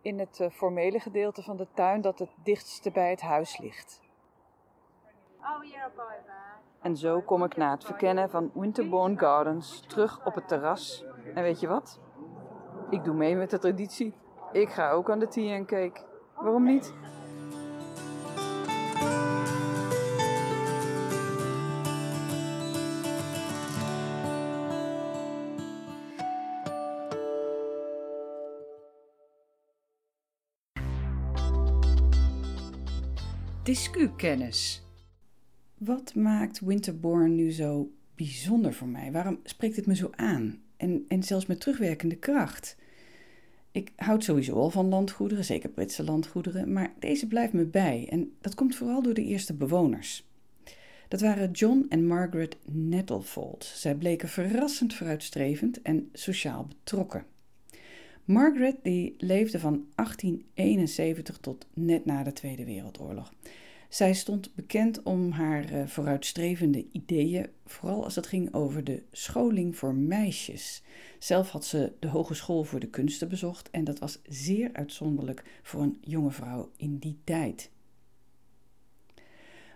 In 0.00 0.18
het 0.18 0.38
uh, 0.40 0.50
formele 0.50 1.00
gedeelte 1.00 1.42
van 1.42 1.56
de 1.56 1.66
tuin 1.74 2.00
dat 2.00 2.18
het 2.18 2.30
dichtste 2.42 2.90
bij 2.90 3.10
het 3.10 3.20
huis 3.20 3.58
ligt. 3.58 4.02
En 6.80 6.96
zo 6.96 7.20
kom 7.20 7.44
ik 7.44 7.56
na 7.56 7.70
het 7.70 7.84
verkennen 7.84 8.30
van 8.30 8.50
Winterbourne 8.54 9.18
Gardens 9.18 9.80
terug 9.80 10.26
op 10.26 10.34
het 10.34 10.48
terras. 10.48 11.04
En 11.34 11.42
weet 11.42 11.60
je 11.60 11.68
wat? 11.68 12.00
Ik 12.90 13.04
doe 13.04 13.14
mee 13.14 13.36
met 13.36 13.50
de 13.50 13.58
traditie. 13.58 14.14
Ik 14.52 14.68
ga 14.68 14.90
ook 14.90 15.10
aan 15.10 15.18
de 15.18 15.28
tea 15.28 15.54
en 15.54 15.66
cake. 15.66 16.00
Waarom 16.34 16.64
niet? 16.64 16.92
Discukennis. 33.62 34.82
Wat 35.78 36.14
maakt 36.14 36.60
Winterborn 36.60 37.34
nu 37.34 37.52
zo 37.52 37.90
bijzonder 38.14 38.74
voor 38.74 38.88
mij? 38.88 39.12
Waarom 39.12 39.38
spreekt 39.44 39.76
het 39.76 39.86
me 39.86 39.94
zo 39.94 40.10
aan? 40.10 40.63
En, 40.76 41.04
en 41.08 41.22
zelfs 41.22 41.46
met 41.46 41.60
terugwerkende 41.60 42.16
kracht. 42.16 42.76
Ik 43.70 43.92
houd 43.96 44.24
sowieso 44.24 44.54
al 44.54 44.70
van 44.70 44.88
landgoederen, 44.88 45.44
zeker 45.44 45.68
Britse 45.68 46.04
landgoederen, 46.04 46.72
maar 46.72 46.92
deze 46.98 47.26
blijft 47.26 47.52
me 47.52 47.64
bij. 47.64 48.06
En 48.10 48.32
dat 48.40 48.54
komt 48.54 48.76
vooral 48.76 49.02
door 49.02 49.14
de 49.14 49.24
eerste 49.24 49.54
bewoners. 49.54 50.24
Dat 51.08 51.20
waren 51.20 51.50
John 51.50 51.86
en 51.88 52.06
Margaret 52.06 52.56
Nettlefold. 52.64 53.64
Zij 53.64 53.94
bleken 53.94 54.28
verrassend 54.28 54.94
vooruitstrevend 54.94 55.82
en 55.82 56.08
sociaal 56.12 56.66
betrokken. 56.68 57.24
Margaret 58.24 58.76
die 58.82 59.14
leefde 59.18 59.58
van 59.58 59.86
1871 59.94 61.38
tot 61.38 61.66
net 61.74 62.04
na 62.04 62.22
de 62.22 62.32
Tweede 62.32 62.64
Wereldoorlog. 62.64 63.32
Zij 63.94 64.14
stond 64.14 64.54
bekend 64.54 65.02
om 65.02 65.30
haar 65.30 65.72
uh, 65.72 65.86
vooruitstrevende 65.86 66.86
ideeën, 66.92 67.46
vooral 67.66 68.04
als 68.04 68.14
het 68.14 68.26
ging 68.26 68.54
over 68.54 68.84
de 68.84 69.02
scholing 69.12 69.76
voor 69.76 69.94
meisjes. 69.94 70.82
Zelf 71.18 71.50
had 71.50 71.64
ze 71.64 71.92
de 71.98 72.08
Hogeschool 72.08 72.64
voor 72.64 72.80
de 72.80 72.88
Kunsten 72.88 73.28
bezocht 73.28 73.70
en 73.70 73.84
dat 73.84 73.98
was 73.98 74.20
zeer 74.28 74.70
uitzonderlijk 74.72 75.44
voor 75.62 75.82
een 75.82 75.98
jonge 76.00 76.30
vrouw 76.30 76.70
in 76.76 76.98
die 76.98 77.18
tijd. 77.24 77.70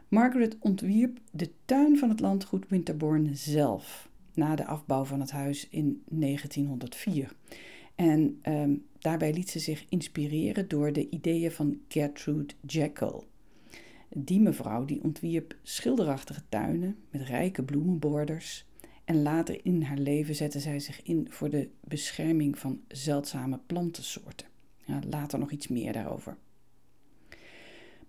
Margaret 0.08 0.56
ontwierp 0.60 1.18
de 1.30 1.50
tuin 1.64 1.98
van 1.98 2.08
het 2.08 2.20
landgoed 2.20 2.68
Winterbourne 2.68 3.34
zelf 3.34 4.08
na 4.34 4.54
de 4.54 4.64
afbouw 4.64 5.04
van 5.04 5.20
het 5.20 5.30
huis 5.30 5.68
in 5.68 6.02
1904. 6.08 7.32
En 7.94 8.38
ehm, 8.42 8.74
daarbij 8.98 9.32
liet 9.32 9.50
ze 9.50 9.58
zich 9.58 9.84
inspireren 9.88 10.68
door 10.68 10.92
de 10.92 11.08
ideeën 11.08 11.50
van 11.50 11.80
Gertrude 11.88 12.54
Jekyll. 12.66 13.22
Die 14.08 14.40
mevrouw 14.40 14.84
die 14.84 15.02
ontwierp 15.02 15.56
schilderachtige 15.62 16.42
tuinen 16.48 16.96
met 17.10 17.22
rijke 17.22 17.62
bloemenborders. 17.62 18.66
En 19.04 19.22
later 19.22 19.60
in 19.62 19.82
haar 19.82 19.98
leven 19.98 20.34
zette 20.34 20.60
zij 20.60 20.80
zich 20.80 21.02
in 21.02 21.26
voor 21.30 21.50
de 21.50 21.68
bescherming 21.80 22.58
van 22.58 22.80
zeldzame 22.88 23.58
plantensoorten. 23.66 24.46
Ja, 24.84 25.00
later 25.10 25.38
nog 25.38 25.50
iets 25.50 25.68
meer 25.68 25.92
daarover. 25.92 26.36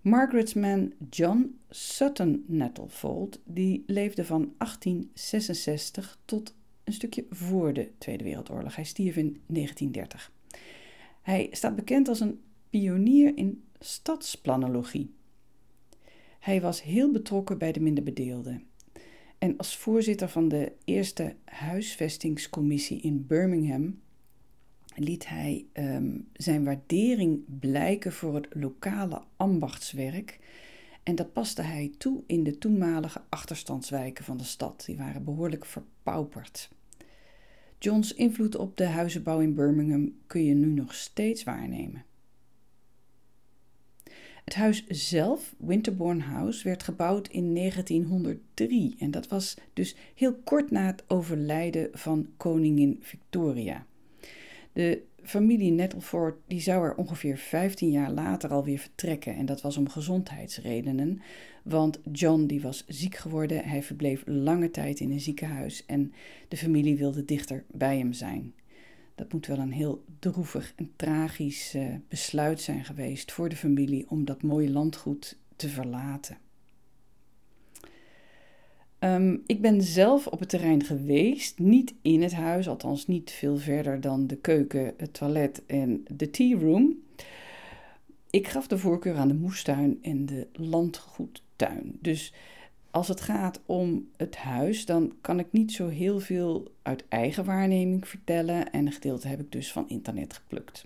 Margaret's 0.01 0.53
man 0.53 0.93
John 1.09 1.59
Sutton 1.69 2.43
Nettlefold 2.47 3.39
die 3.43 3.83
leefde 3.87 4.25
van 4.25 4.53
1866 4.57 6.19
tot 6.25 6.53
een 6.83 6.93
stukje 6.93 7.25
voor 7.29 7.73
de 7.73 7.91
Tweede 7.97 8.23
Wereldoorlog. 8.23 8.75
Hij 8.75 8.83
stierf 8.83 9.15
in 9.15 9.41
1930. 9.45 10.31
Hij 11.21 11.47
staat 11.51 11.75
bekend 11.75 12.07
als 12.07 12.19
een 12.19 12.41
pionier 12.69 13.37
in 13.37 13.63
stadsplanologie. 13.79 15.13
Hij 16.39 16.61
was 16.61 16.83
heel 16.83 17.11
betrokken 17.11 17.57
bij 17.57 17.71
de 17.71 17.79
minderbedeelden. 17.79 18.63
En 19.37 19.57
als 19.57 19.77
voorzitter 19.77 20.29
van 20.29 20.47
de 20.47 20.71
eerste 20.83 21.35
huisvestingscommissie 21.45 23.01
in 23.01 23.25
Birmingham 23.25 23.99
liet 24.95 25.27
hij 25.27 25.65
um, 25.73 26.27
zijn 26.33 26.63
waardering 26.63 27.59
blijken 27.59 28.13
voor 28.13 28.35
het 28.35 28.47
lokale 28.49 29.21
ambachtswerk. 29.37 30.39
En 31.03 31.15
dat 31.15 31.33
paste 31.33 31.61
hij 31.61 31.91
toe 31.97 32.23
in 32.27 32.43
de 32.43 32.57
toenmalige 32.57 33.21
achterstandswijken 33.29 34.23
van 34.23 34.37
de 34.37 34.43
stad. 34.43 34.83
Die 34.85 34.97
waren 34.97 35.23
behoorlijk 35.23 35.65
verpauperd. 35.65 36.69
John's 37.79 38.13
invloed 38.13 38.55
op 38.55 38.77
de 38.77 38.85
huizenbouw 38.85 39.39
in 39.39 39.53
Birmingham 39.53 40.13
kun 40.27 40.43
je 40.45 40.53
nu 40.53 40.67
nog 40.67 40.93
steeds 40.93 41.43
waarnemen. 41.43 42.03
Het 44.49 44.57
huis 44.57 44.87
zelf, 44.87 45.55
Winterbourne 45.57 46.23
House, 46.23 46.63
werd 46.63 46.83
gebouwd 46.83 47.27
in 47.27 47.55
1903 47.55 48.95
en 48.99 49.11
dat 49.11 49.27
was 49.27 49.57
dus 49.73 49.95
heel 50.15 50.35
kort 50.43 50.71
na 50.71 50.85
het 50.85 51.03
overlijden 51.07 51.89
van 51.91 52.27
koningin 52.37 52.97
Victoria. 53.01 53.85
De 54.73 55.01
familie 55.23 55.71
Nettleford 55.71 56.35
die 56.47 56.61
zou 56.61 56.85
er 56.85 56.95
ongeveer 56.95 57.37
15 57.37 57.91
jaar 57.91 58.11
later 58.11 58.49
alweer 58.49 58.79
vertrekken 58.79 59.35
en 59.35 59.45
dat 59.45 59.61
was 59.61 59.77
om 59.77 59.89
gezondheidsredenen, 59.89 61.21
want 61.63 61.99
John 62.11 62.45
die 62.45 62.61
was 62.61 62.83
ziek 62.87 63.15
geworden, 63.15 63.63
hij 63.63 63.83
verbleef 63.83 64.23
lange 64.25 64.71
tijd 64.71 64.99
in 64.99 65.11
een 65.11 65.19
ziekenhuis 65.19 65.85
en 65.85 66.13
de 66.47 66.57
familie 66.57 66.97
wilde 66.97 67.25
dichter 67.25 67.63
bij 67.71 67.97
hem 67.97 68.13
zijn. 68.13 68.53
Dat 69.19 69.33
moet 69.33 69.47
wel 69.47 69.57
een 69.57 69.71
heel 69.71 70.03
droevig 70.19 70.73
en 70.75 70.91
tragisch 70.95 71.75
uh, 71.75 71.95
besluit 72.07 72.61
zijn 72.61 72.85
geweest 72.85 73.31
voor 73.31 73.49
de 73.49 73.55
familie 73.55 74.09
om 74.09 74.25
dat 74.25 74.43
mooie 74.43 74.69
landgoed 74.69 75.37
te 75.55 75.69
verlaten. 75.69 76.37
Um, 78.99 79.43
ik 79.45 79.61
ben 79.61 79.81
zelf 79.81 80.27
op 80.27 80.39
het 80.39 80.49
terrein 80.49 80.83
geweest, 80.83 81.59
niet 81.59 81.93
in 82.01 82.21
het 82.21 82.33
huis, 82.33 82.67
althans 82.67 83.07
niet 83.07 83.31
veel 83.31 83.57
verder 83.57 84.01
dan 84.01 84.27
de 84.27 84.35
keuken, 84.35 84.93
het 84.97 85.13
toilet 85.13 85.65
en 85.65 86.03
de 86.07 86.29
tea 86.29 86.59
room. 86.59 87.03
Ik 88.29 88.47
gaf 88.47 88.67
de 88.67 88.77
voorkeur 88.77 89.15
aan 89.15 89.27
de 89.27 89.33
moestuin 89.33 89.99
en 90.01 90.25
de 90.25 90.47
landgoedtuin. 90.53 91.97
Dus 92.01 92.33
als 92.91 93.07
het 93.07 93.21
gaat 93.21 93.59
om 93.65 94.09
het 94.17 94.35
huis, 94.35 94.85
dan 94.85 95.13
kan 95.21 95.39
ik 95.39 95.51
niet 95.51 95.71
zo 95.71 95.87
heel 95.87 96.19
veel 96.19 96.71
uit 96.81 97.03
eigen 97.07 97.45
waarneming 97.45 98.07
vertellen 98.07 98.71
en 98.71 98.85
een 98.85 98.91
gedeelte 98.91 99.27
heb 99.27 99.39
ik 99.39 99.51
dus 99.51 99.71
van 99.71 99.89
internet 99.89 100.33
geplukt. 100.33 100.85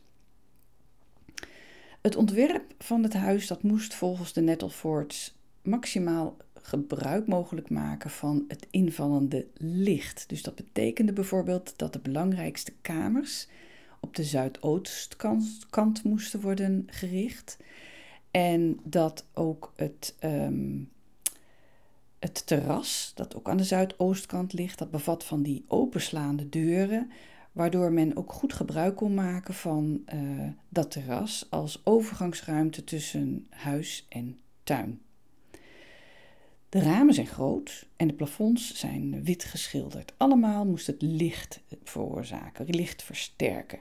Het 2.01 2.15
ontwerp 2.15 2.73
van 2.77 3.03
het 3.03 3.13
huis 3.13 3.47
dat 3.47 3.63
moest 3.63 3.93
volgens 3.93 4.33
de 4.33 4.41
Nettlefords 4.41 5.35
maximaal 5.61 6.37
gebruik 6.53 7.27
mogelijk 7.27 7.69
maken 7.69 8.09
van 8.09 8.45
het 8.47 8.67
invallende 8.69 9.47
licht. 9.57 10.29
Dus 10.29 10.41
dat 10.41 10.55
betekende 10.55 11.13
bijvoorbeeld 11.13 11.73
dat 11.75 11.93
de 11.93 11.99
belangrijkste 11.99 12.73
kamers 12.81 13.47
op 13.99 14.15
de 14.15 14.23
zuidoostkant 14.23 16.03
moesten 16.03 16.41
worden 16.41 16.83
gericht. 16.87 17.57
En 18.31 18.79
dat 18.83 19.25
ook 19.33 19.73
het, 19.75 20.15
ehm, 20.19 20.81
het 22.23 22.47
terras, 22.47 23.11
dat 23.15 23.35
ook 23.35 23.49
aan 23.49 23.57
de 23.57 23.63
zuidoostkant 23.63 24.53
ligt, 24.53 24.79
dat 24.79 24.91
bevat 24.91 25.23
van 25.23 25.43
die 25.43 25.65
openslaande 25.67 26.49
deuren, 26.49 27.11
waardoor 27.51 27.91
men 27.91 28.17
ook 28.17 28.33
goed 28.33 28.53
gebruik 28.53 28.95
kon 28.95 29.13
maken 29.13 29.53
van 29.53 30.03
uh, 30.13 30.47
dat 30.69 30.91
terras 30.91 31.47
als 31.49 31.81
overgangsruimte 31.85 32.83
tussen 32.83 33.47
huis 33.49 34.05
en 34.09 34.39
tuin. 34.63 35.01
De 36.69 36.79
ramen 36.79 37.13
zijn 37.13 37.27
groot 37.27 37.87
en 37.95 38.07
de 38.07 38.13
plafonds 38.13 38.75
zijn 38.75 39.23
wit 39.23 39.43
geschilderd. 39.43 40.13
Allemaal 40.17 40.65
moest 40.65 40.87
het 40.87 41.01
licht 41.01 41.61
veroorzaken, 41.83 42.65
licht 42.65 43.03
versterken. 43.03 43.79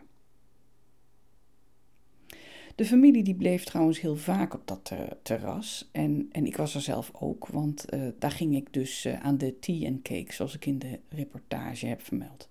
De 2.74 2.84
familie 2.84 3.22
die 3.22 3.34
bleef 3.34 3.64
trouwens 3.64 4.00
heel 4.00 4.16
vaak 4.16 4.54
op 4.54 4.66
dat 4.66 4.92
terras. 5.22 5.88
En, 5.92 6.28
en 6.32 6.46
ik 6.46 6.56
was 6.56 6.74
er 6.74 6.80
zelf 6.80 7.10
ook, 7.14 7.46
want 7.46 7.94
uh, 7.94 8.08
daar 8.18 8.30
ging 8.30 8.56
ik 8.56 8.72
dus 8.72 9.06
uh, 9.06 9.20
aan 9.20 9.38
de 9.38 9.58
tea 9.58 9.86
en 9.86 10.02
cake, 10.02 10.32
zoals 10.32 10.54
ik 10.54 10.66
in 10.66 10.78
de 10.78 10.98
reportage 11.08 11.86
heb 11.86 12.02
vermeld. 12.02 12.50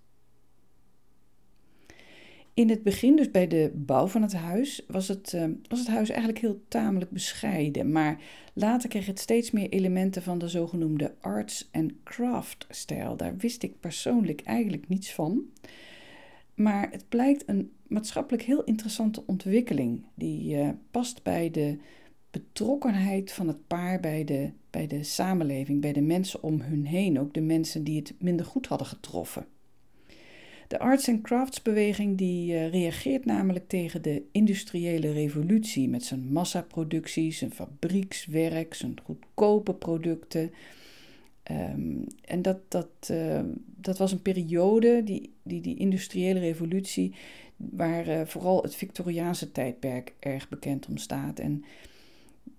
In 2.53 2.69
het 2.69 2.83
begin, 2.83 3.15
dus 3.15 3.31
bij 3.31 3.47
de 3.47 3.71
bouw 3.75 4.07
van 4.07 4.21
het 4.21 4.33
huis, 4.33 4.85
was 4.87 5.07
het, 5.07 5.37
was 5.67 5.79
het 5.79 5.87
huis 5.87 6.09
eigenlijk 6.09 6.39
heel 6.39 6.61
tamelijk 6.67 7.11
bescheiden. 7.11 7.91
Maar 7.91 8.21
later 8.53 8.89
kreeg 8.89 9.05
het 9.05 9.19
steeds 9.19 9.51
meer 9.51 9.69
elementen 9.69 10.21
van 10.21 10.37
de 10.37 10.47
zogenoemde 10.47 11.15
arts- 11.19 11.69
en 11.71 11.99
craft-stijl. 12.03 13.17
Daar 13.17 13.37
wist 13.37 13.63
ik 13.63 13.79
persoonlijk 13.79 14.41
eigenlijk 14.41 14.87
niets 14.87 15.13
van. 15.13 15.41
Maar 16.53 16.91
het 16.91 17.05
blijkt 17.09 17.43
een 17.45 17.71
maatschappelijk 17.91 18.43
heel 18.43 18.63
interessante 18.63 19.24
ontwikkeling. 19.25 20.05
Die 20.15 20.55
uh, 20.55 20.69
past 20.91 21.24
bij 21.24 21.51
de 21.51 21.77
betrokkenheid 22.31 23.31
van 23.31 23.48
het 23.48 23.67
paar 23.67 24.00
bij 24.00 24.24
de, 24.24 24.50
bij 24.69 24.88
de 24.88 25.03
samenleving, 25.03 25.81
bij 25.81 25.93
de 25.93 26.01
mensen 26.01 26.43
om 26.43 26.62
hun 26.62 26.86
heen, 26.86 27.19
ook 27.19 27.33
de 27.33 27.41
mensen 27.41 27.83
die 27.83 27.98
het 27.98 28.13
minder 28.19 28.45
goed 28.45 28.67
hadden 28.67 28.88
getroffen. 28.88 29.45
De 30.67 30.79
arts 30.79 31.10
and 31.10 31.21
crafts 31.21 31.62
beweging 31.62 32.17
die 32.17 32.51
uh, 32.51 32.69
reageert 32.69 33.25
namelijk 33.25 33.67
tegen 33.67 34.01
de 34.01 34.24
industriële 34.31 35.12
revolutie 35.12 35.89
met 35.89 36.03
zijn 36.03 36.31
massaproductie, 36.31 37.31
zijn 37.31 37.51
fabriekswerk, 37.51 38.74
zijn 38.74 38.95
goedkope 39.03 39.74
producten. 39.74 40.51
Um, 41.51 42.05
en 42.25 42.41
dat, 42.41 42.57
dat, 42.67 43.10
uh, 43.12 43.39
dat 43.75 43.98
was 43.98 44.12
een 44.12 44.21
periode, 44.21 45.03
die, 45.03 45.33
die, 45.43 45.62
die 45.62 45.77
industriële 45.77 46.39
revolutie, 46.39 47.13
waar 47.70 48.08
uh, 48.08 48.22
vooral 48.25 48.62
het 48.62 48.75
Victoriaanse 48.75 49.51
tijdperk 49.51 50.13
erg 50.20 50.50
bekend 50.50 50.88
om 50.88 50.98
staat. 50.98 51.39
En 51.39 51.63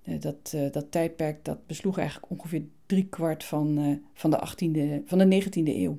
dat, 0.05 0.57
dat 0.73 0.91
tijdperk 0.91 1.45
dat 1.45 1.67
besloeg 1.67 1.99
eigenlijk 1.99 2.33
ongeveer 2.33 2.63
driekwart 2.87 3.45
van, 3.45 4.01
van, 4.13 4.31
de 4.31 4.39
18e, 4.39 5.05
van 5.05 5.19
de 5.19 5.43
19e 5.43 5.53
eeuw. 5.53 5.99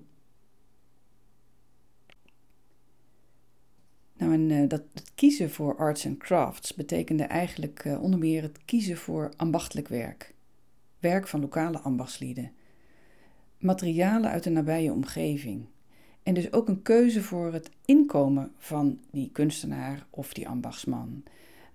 Nou, 4.17 4.33
en 4.33 4.67
dat 4.67 4.83
het 4.93 5.11
kiezen 5.15 5.49
voor 5.49 5.77
arts 5.77 6.05
and 6.05 6.17
crafts 6.17 6.73
betekende 6.73 7.23
eigenlijk 7.23 7.97
onder 8.01 8.19
meer 8.19 8.41
het 8.41 8.65
kiezen 8.65 8.97
voor 8.97 9.33
ambachtelijk 9.35 9.87
werk. 9.87 10.33
Werk 10.99 11.27
van 11.27 11.39
lokale 11.39 11.79
ambachtslieden. 11.79 12.51
Materialen 13.57 14.29
uit 14.29 14.43
de 14.43 14.49
nabije 14.49 14.91
omgeving. 14.91 15.65
En 16.23 16.33
dus 16.33 16.51
ook 16.53 16.67
een 16.67 16.81
keuze 16.81 17.23
voor 17.23 17.53
het 17.53 17.69
inkomen 17.85 18.51
van 18.57 18.99
die 19.11 19.29
kunstenaar 19.31 20.05
of 20.09 20.33
die 20.33 20.47
ambachtsman. 20.47 21.23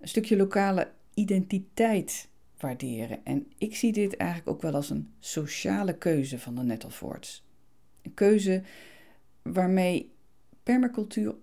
Een 0.01 0.09
stukje 0.09 0.37
lokale 0.37 0.91
identiteit 1.15 2.29
waarderen. 2.59 3.25
En 3.25 3.47
ik 3.59 3.77
zie 3.77 3.93
dit 3.93 4.17
eigenlijk 4.17 4.51
ook 4.51 4.63
wel 4.63 4.75
als 4.75 4.91
een 4.91 5.09
sociale 5.19 5.99
keuze 5.99 6.39
van 6.39 6.55
de 6.55 6.63
Nettelvoorts. 6.63 7.45
Een 8.03 8.15
keuze 8.15 8.63
waarmee 9.43 10.13
permacultuur 10.63 11.35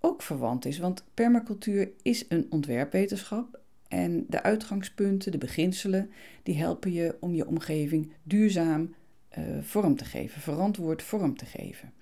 ook 0.00 0.22
verwant 0.22 0.64
is. 0.64 0.78
Want 0.78 1.04
permacultuur 1.14 1.90
is 2.02 2.24
een 2.28 2.46
ontwerpwetenschap 2.50 3.60
en 3.88 4.24
de 4.28 4.42
uitgangspunten, 4.42 5.32
de 5.32 5.38
beginselen, 5.38 6.10
die 6.42 6.56
helpen 6.56 6.92
je 6.92 7.16
om 7.20 7.34
je 7.34 7.46
omgeving 7.46 8.12
duurzaam 8.22 8.94
uh, 9.38 9.44
vorm 9.62 9.96
te 9.96 10.04
geven, 10.04 10.40
verantwoord 10.40 11.02
vorm 11.02 11.36
te 11.36 11.46
geven. 11.46 11.92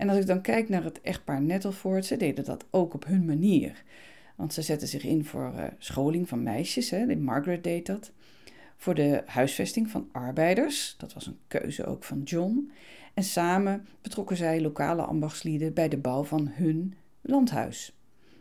En 0.00 0.08
als 0.08 0.18
ik 0.18 0.26
dan 0.26 0.40
kijk 0.40 0.68
naar 0.68 0.84
het 0.84 1.00
echtpaar 1.00 1.42
Nettelvoort, 1.42 2.06
ze 2.06 2.16
deden 2.16 2.44
dat 2.44 2.66
ook 2.70 2.94
op 2.94 3.04
hun 3.04 3.24
manier. 3.24 3.82
Want 4.36 4.52
ze 4.54 4.62
zetten 4.62 4.88
zich 4.88 5.04
in 5.04 5.24
voor 5.24 5.52
uh, 5.56 5.64
scholing 5.78 6.28
van 6.28 6.42
meisjes, 6.42 6.90
hè, 6.90 7.16
Margaret 7.16 7.64
deed 7.64 7.86
dat. 7.86 8.12
Voor 8.76 8.94
de 8.94 9.22
huisvesting 9.26 9.90
van 9.90 10.08
arbeiders, 10.12 10.94
dat 10.98 11.12
was 11.12 11.26
een 11.26 11.38
keuze 11.48 11.86
ook 11.86 12.04
van 12.04 12.22
John. 12.22 12.70
En 13.14 13.22
samen 13.22 13.86
betrokken 14.02 14.36
zij 14.36 14.60
lokale 14.60 15.02
ambachtslieden 15.02 15.74
bij 15.74 15.88
de 15.88 15.98
bouw 15.98 16.24
van 16.24 16.48
hun 16.48 16.94
landhuis. 17.20 17.96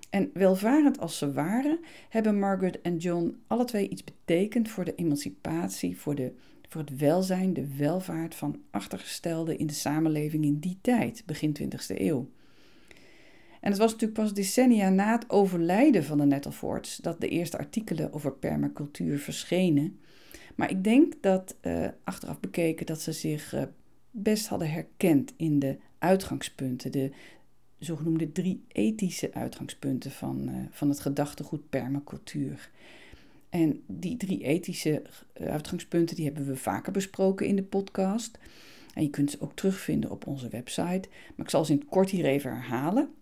En 0.10 0.30
welvarend 0.34 1.00
als 1.00 1.18
ze 1.18 1.34
waren, 1.34 1.80
hebben 2.10 2.40
Margaret 2.40 2.82
en 2.82 2.98
John 2.98 3.42
alle 3.48 3.66
twee 3.66 3.90
iets 3.90 4.04
betekend 4.04 4.70
voor 4.70 4.86
de 4.86 4.96
emancipatie, 4.96 5.98
voor, 5.98 6.16
de, 6.16 6.34
voor 6.70 6.82
het 6.82 6.98
welzijn, 6.98 7.54
de 7.54 7.76
welvaart 7.78 8.36
van 8.36 8.62
achtergestelden 8.72 9.58
in 9.58 9.68
de 9.68 9.74
samenleving 9.74 10.44
in 10.44 10.60
die 10.60 10.78
tijd, 10.82 11.24
begin 11.26 11.58
20e 11.62 11.98
eeuw. 11.98 12.30
En 13.60 13.70
het 13.70 13.78
was 13.78 13.92
natuurlijk 13.92 14.20
pas 14.20 14.34
decennia 14.34 14.90
na 14.90 15.12
het 15.12 15.30
overlijden 15.30 16.04
van 16.04 16.18
de 16.18 16.26
Nettlefords 16.26 16.98
dat 16.98 17.22
de 17.22 17.28
eerste 17.28 17.58
artikelen 17.58 18.14
over 18.14 18.32
permacultuur 18.32 19.20
verschenen. 19.20 20.00
Maar 20.56 20.70
ik 20.70 20.84
denk 20.84 21.14
dat 21.22 21.56
uh, 21.62 21.88
achteraf 22.04 22.40
bekeken 22.40 22.86
dat 22.86 23.02
ze 23.02 23.12
zich 23.12 23.54
uh, 23.54 23.64
best 24.12 24.48
hadden 24.48 24.72
herkend 24.72 25.34
in 25.38 25.60
de 25.60 25.78
uitgangspunten, 25.98 26.92
de, 26.92 27.12
zogenoemde 27.80 28.32
drie 28.32 28.64
ethische 28.68 29.34
uitgangspunten 29.34 30.12
van, 30.12 30.50
uh, 30.50 30.56
van 30.72 30.90
het 30.90 31.00
gedachtegoed 31.00 31.70
permacultuur. 31.70 32.70
En 33.50 33.84
die 33.88 34.18
drie 34.18 34.44
ethische 34.44 35.02
eh, 35.34 35.48
uitgangspunten 35.48 36.16
die 36.16 36.26
hebben 36.26 36.46
we 36.46 36.56
vaker 36.56 36.92
besproken 36.92 37.48
in 37.48 37.56
de 37.56 37.64
podcast. 37.64 38.38
En 38.94 39.04
je 39.04 39.10
kunt 39.10 39.32
ze 39.32 39.42
ook 39.42 39.56
terugvinden 39.56 40.12
op 40.12 40.28
onze 40.28 40.48
website. 40.48 41.10
Maar 41.36 41.46
ik 41.46 41.50
zal 41.50 41.66
ze 41.66 41.72
in 41.72 41.80
het 41.80 41.88
kort 41.88 42.10
hier 42.10 42.26
even 42.26 42.52
herhalen. 42.52 43.14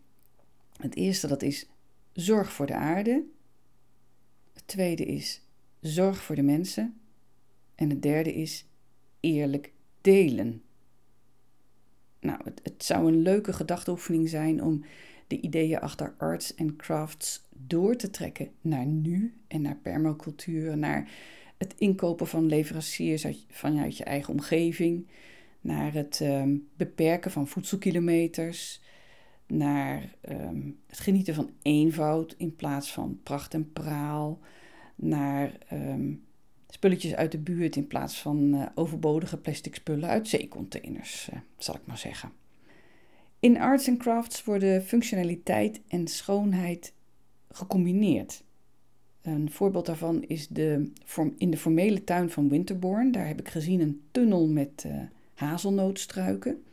Het 0.78 0.96
eerste 0.96 1.28
dat 1.28 1.42
is 1.42 1.70
zorg 2.14 2.52
voor 2.52 2.66
de 2.66 2.76
aarde. 2.76 3.24
Het 4.54 4.68
tweede 4.68 5.06
is 5.06 5.42
zorg 5.80 6.24
voor 6.24 6.36
de 6.36 6.44
mensen. 6.44 7.00
En 7.76 7.90
het 7.90 8.02
derde 8.02 8.34
is 8.34 8.66
eerlijk 9.20 9.72
delen. 10.02 10.62
Nou, 12.20 12.40
het, 12.44 12.60
het 12.64 12.84
zou 12.84 13.08
een 13.08 13.22
leuke 13.22 13.54
gedachteoefening 13.54 14.30
zijn 14.30 14.64
om 14.64 14.84
de 15.28 15.42
ideeën 15.42 15.80
achter 15.80 16.14
arts 16.18 16.56
en 16.56 16.76
crafts 16.76 17.48
door 17.50 17.96
te 17.96 18.10
trekken 18.10 18.50
naar 18.62 18.86
nu 18.86 19.34
en 19.48 19.62
naar 19.62 19.78
permacultuur, 19.82 20.78
naar 20.78 21.10
het 21.58 21.74
inkopen 21.78 22.28
van 22.28 22.46
leveranciers 22.46 23.26
uit, 23.26 23.46
vanuit 23.50 23.98
je 23.98 24.04
eigen 24.04 24.34
omgeving, 24.34 25.08
naar 25.62 25.94
het 25.94 26.20
um, 26.20 26.68
beperken 26.76 27.32
van 27.32 27.48
voedselkilometers, 27.48 28.82
naar 29.48 30.16
um, 30.30 30.80
het 30.88 31.00
genieten 31.00 31.34
van 31.34 31.50
eenvoud 31.62 32.36
in 32.38 32.56
plaats 32.56 32.94
van 32.94 33.20
pracht 33.24 33.54
en 33.54 33.72
praal, 33.74 34.40
naar 34.96 35.58
um, 35.74 36.24
spulletjes 36.68 37.14
uit 37.16 37.32
de 37.32 37.38
buurt 37.38 37.76
in 37.76 37.88
plaats 37.88 38.22
van 38.22 38.56
uh, 38.56 38.66
overbodige 38.76 39.38
plastic 39.38 39.76
spullen 39.76 40.10
uit 40.10 40.28
zeecontainers, 40.28 41.30
uh, 41.34 41.40
zal 41.58 41.76
ik 41.76 41.86
maar 41.86 41.98
zeggen. 41.98 42.32
In 43.48 43.60
arts 43.60 43.88
and 43.88 43.98
crafts 43.98 44.44
worden 44.44 44.84
functionaliteit 44.84 45.82
en 45.88 46.08
schoonheid 46.08 46.94
gecombineerd. 47.52 48.44
Een 49.22 49.52
voorbeeld 49.52 49.86
daarvan 49.86 50.24
is 50.24 50.48
de, 50.48 50.92
in 51.38 51.52
de 51.52 51.58
formele 51.58 52.04
tuin 52.04 52.30
van 52.30 52.50
Winterborn. 52.50 53.12
Daar 53.12 53.28
heb 53.28 53.40
ik 53.40 53.50
gezien 53.50 53.80
een 53.80 54.02
tunnel 54.12 54.48
met 54.48 54.84
uh, 54.88 55.02
hazelnootstruiken. 55.34 56.64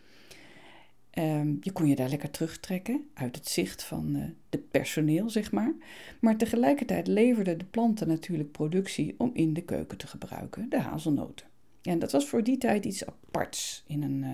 Um, 1.19 1.59
je 1.61 1.73
kon 1.73 1.87
je 1.87 1.95
daar 1.95 2.09
lekker 2.09 2.31
terugtrekken 2.31 3.09
uit 3.15 3.37
het 3.37 3.49
zicht 3.49 3.83
van 3.83 4.17
uh, 4.17 4.25
de 4.49 4.59
personeel, 4.59 5.31
zeg 5.31 5.53
maar. 5.53 5.75
Maar 6.21 6.37
tegelijkertijd 6.37 7.07
leverden 7.07 7.59
de 7.59 7.65
planten 7.65 8.09
natuurlijk 8.09 8.53
productie 8.53 9.15
om 9.19 9.31
in 9.35 9.53
de 9.53 9.63
keuken 9.63 9.99
te 9.99 10.07
gebruiken, 10.07 10.69
de 10.69 10.81
hazelnoten. 10.81 11.47
En 11.83 11.99
dat 11.99 12.13
was 12.13 12.27
voor 12.27 12.45
die 12.45 12.59
tijd 12.59 12.85
iets 12.85 13.07
aparts 13.07 13.85
in 13.87 14.03
een 14.03 14.23
uh, 14.23 14.31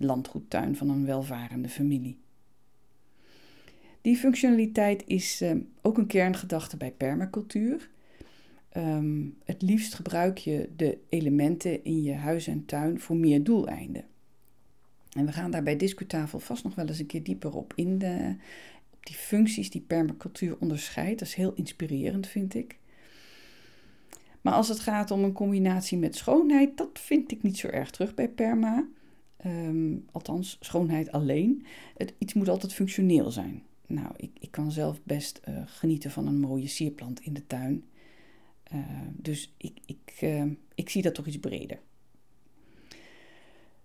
landgoedtuin 0.00 0.76
van 0.76 0.88
een 0.88 1.06
welvarende 1.06 1.68
familie. 1.68 2.18
Die 4.00 4.16
functionaliteit 4.16 5.02
is 5.06 5.42
uh, 5.42 5.52
ook 5.82 5.98
een 5.98 6.06
kerngedachte 6.06 6.76
bij 6.76 6.90
permacultuur. 6.90 7.90
Um, 8.76 9.36
het 9.44 9.62
liefst 9.62 9.94
gebruik 9.94 10.38
je 10.38 10.68
de 10.76 10.98
elementen 11.08 11.84
in 11.84 12.02
je 12.02 12.14
huis 12.14 12.46
en 12.46 12.64
tuin 12.64 13.00
voor 13.00 13.16
meer 13.16 13.44
doeleinden. 13.44 14.04
En 15.10 15.26
we 15.26 15.32
gaan 15.32 15.50
daar 15.50 15.62
bij 15.62 15.76
Discutafel 15.76 16.40
vast 16.40 16.64
nog 16.64 16.74
wel 16.74 16.86
eens 16.86 16.98
een 16.98 17.06
keer 17.06 17.22
dieper 17.22 17.56
op 17.56 17.72
in, 17.76 17.98
de, 17.98 18.36
op 18.90 19.06
die 19.06 19.16
functies 19.16 19.70
die 19.70 19.80
permacultuur 19.80 20.56
onderscheidt. 20.58 21.18
Dat 21.18 21.28
is 21.28 21.34
heel 21.34 21.54
inspirerend, 21.54 22.26
vind 22.26 22.54
ik. 22.54 22.78
Maar 24.40 24.52
als 24.52 24.68
het 24.68 24.78
gaat 24.78 25.10
om 25.10 25.24
een 25.24 25.32
combinatie 25.32 25.98
met 25.98 26.16
schoonheid, 26.16 26.76
dat 26.76 26.90
vind 26.92 27.32
ik 27.32 27.42
niet 27.42 27.58
zo 27.58 27.68
erg 27.68 27.90
terug 27.90 28.14
bij 28.14 28.28
perma. 28.28 28.86
Um, 29.46 30.06
althans, 30.12 30.56
schoonheid 30.60 31.12
alleen. 31.12 31.66
Het, 31.96 32.14
iets 32.18 32.34
moet 32.34 32.48
altijd 32.48 32.72
functioneel 32.72 33.30
zijn. 33.30 33.62
Nou, 33.86 34.12
ik, 34.16 34.30
ik 34.40 34.50
kan 34.50 34.72
zelf 34.72 35.00
best 35.02 35.40
uh, 35.48 35.62
genieten 35.66 36.10
van 36.10 36.26
een 36.26 36.40
mooie 36.40 36.66
sierplant 36.66 37.20
in 37.20 37.32
de 37.32 37.46
tuin. 37.46 37.84
Uh, 38.74 38.80
dus 39.12 39.54
ik, 39.56 39.78
ik, 39.86 40.18
uh, 40.22 40.44
ik 40.74 40.88
zie 40.88 41.02
dat 41.02 41.14
toch 41.14 41.26
iets 41.26 41.38
breder. 41.38 41.80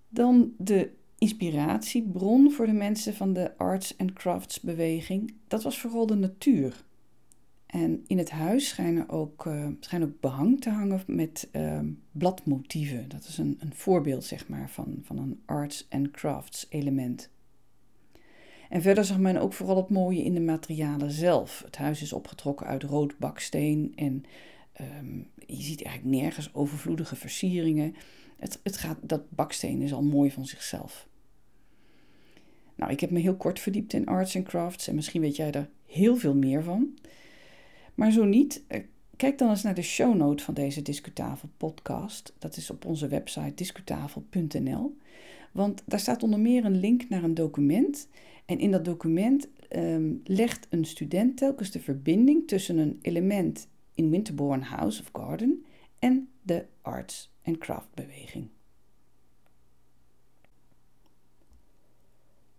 Dan 0.09 0.53
de 0.57 0.91
inspiratiebron 1.17 2.51
voor 2.51 2.65
de 2.65 2.73
mensen 2.73 3.13
van 3.13 3.33
de 3.33 3.57
arts 3.57 3.97
and 3.97 4.13
crafts 4.13 4.61
beweging, 4.61 5.33
dat 5.47 5.63
was 5.63 5.79
vooral 5.79 6.05
de 6.05 6.15
natuur. 6.15 6.85
En 7.75 8.03
in 8.07 8.17
het 8.17 8.29
huis 8.29 8.67
schijnen 8.67 9.09
ook, 9.09 9.45
uh, 9.45 9.67
schijnen 9.79 10.07
ook 10.07 10.19
behang 10.19 10.61
te 10.61 10.69
hangen 10.69 11.03
met 11.07 11.49
uh, 11.51 11.79
bladmotieven. 12.11 13.09
Dat 13.09 13.27
is 13.27 13.37
een, 13.37 13.57
een 13.59 13.73
voorbeeld 13.73 14.23
zeg 14.23 14.47
maar, 14.47 14.69
van, 14.69 14.99
van 15.01 15.17
een 15.17 15.41
arts 15.45 15.87
and 15.89 16.11
crafts 16.11 16.65
element. 16.69 17.29
En 18.69 18.81
verder 18.81 19.05
zag 19.05 19.17
men 19.17 19.37
ook 19.37 19.53
vooral 19.53 19.75
het 19.75 19.89
mooie 19.89 20.23
in 20.23 20.33
de 20.33 20.39
materialen 20.39 21.11
zelf. 21.11 21.61
Het 21.65 21.77
huis 21.77 22.01
is 22.01 22.13
opgetrokken 22.13 22.67
uit 22.67 22.83
rood 22.83 23.17
baksteen 23.17 23.91
en 23.95 24.23
um, 24.81 25.27
je 25.45 25.61
ziet 25.61 25.83
eigenlijk 25.83 26.21
nergens 26.21 26.53
overvloedige 26.53 27.15
versieringen. 27.15 27.95
Het, 28.37 28.59
het 28.63 28.77
gaat, 28.77 28.97
dat 29.01 29.29
baksteen 29.29 29.81
is 29.81 29.93
al 29.93 30.03
mooi 30.03 30.31
van 30.31 30.45
zichzelf. 30.45 31.07
Nou, 32.75 32.91
ik 32.91 32.99
heb 32.99 33.09
me 33.09 33.19
heel 33.19 33.37
kort 33.37 33.59
verdiept 33.59 33.93
in 33.93 34.05
arts 34.05 34.35
en 34.35 34.43
crafts 34.43 34.87
en 34.87 34.95
misschien 34.95 35.21
weet 35.21 35.35
jij 35.35 35.51
er 35.51 35.69
heel 35.85 36.15
veel 36.15 36.35
meer 36.35 36.63
van. 36.63 36.93
Maar 37.95 38.11
zo 38.11 38.25
niet, 38.25 38.63
eh, 38.67 38.83
Kijk 39.17 39.37
dan 39.37 39.49
eens 39.49 39.63
naar 39.63 39.73
de 39.73 39.81
shownote 39.81 40.43
van 40.43 40.53
deze 40.53 40.81
Discutafel 40.81 41.49
podcast. 41.57 42.33
Dat 42.39 42.57
is 42.57 42.69
op 42.69 42.85
onze 42.85 43.07
website 43.07 43.53
discutafel.nl. 43.55 44.97
Want 45.51 45.83
daar 45.85 45.99
staat 45.99 46.23
onder 46.23 46.39
meer 46.39 46.65
een 46.65 46.79
link 46.79 47.09
naar 47.09 47.23
een 47.23 47.33
document. 47.33 48.07
En 48.45 48.59
in 48.59 48.71
dat 48.71 48.85
document 48.85 49.47
ehm, 49.69 50.13
legt 50.23 50.67
een 50.69 50.85
student 50.85 51.37
telkens 51.37 51.71
de 51.71 51.79
verbinding 51.79 52.47
tussen 52.47 52.77
een 52.77 52.99
element 53.01 53.67
in 53.93 54.09
Winterbourne 54.09 54.63
House 54.65 55.01
of 55.01 55.09
Garden 55.13 55.65
en 55.99 56.29
de 56.41 56.65
arts- 56.81 57.31
en 57.41 57.57
craftbeweging. 57.57 58.47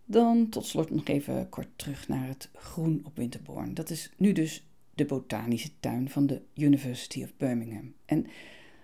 Dan 0.05 0.49
tot 0.49 0.67
slot 0.67 0.91
nog 0.91 1.07
even 1.07 1.49
kort 1.49 1.69
terug 1.77 2.09
naar 2.09 2.29
het 2.29 2.51
groen 2.55 3.01
op 3.05 3.17
Winterbourne. 3.17 3.73
Dat 3.73 3.91
is 3.91 4.13
nu 4.17 4.33
dus 4.33 4.66
de 4.97 5.05
botanische 5.05 5.71
tuin 5.81 6.11
van 6.11 6.27
de 6.27 6.43
University 6.55 7.23
of 7.23 7.37
Birmingham. 7.37 7.95
En 8.05 8.27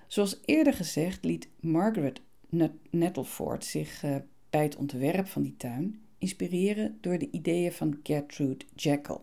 zoals 0.07 0.40
eerder 0.44 0.75
gezegd 0.75 1.25
liet 1.25 1.48
Margaret 1.61 2.20
Nettleford 2.90 3.64
zich 3.64 4.03
uh, 4.05 4.16
bij 4.51 4.62
het 4.62 4.77
ontwerp 4.77 5.27
van 5.27 5.42
die 5.42 5.57
tuin 5.57 6.01
inspireren 6.18 6.98
door 7.01 7.18
de 7.18 7.29
ideeën 7.31 7.72
van 7.72 8.01
Gertrude 8.03 8.64
Jekyll. 8.75 9.20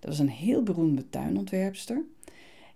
Dat 0.00 0.10
was 0.10 0.18
een 0.18 0.28
heel 0.28 0.62
beroemde 0.62 1.08
tuinontwerpster 1.08 2.04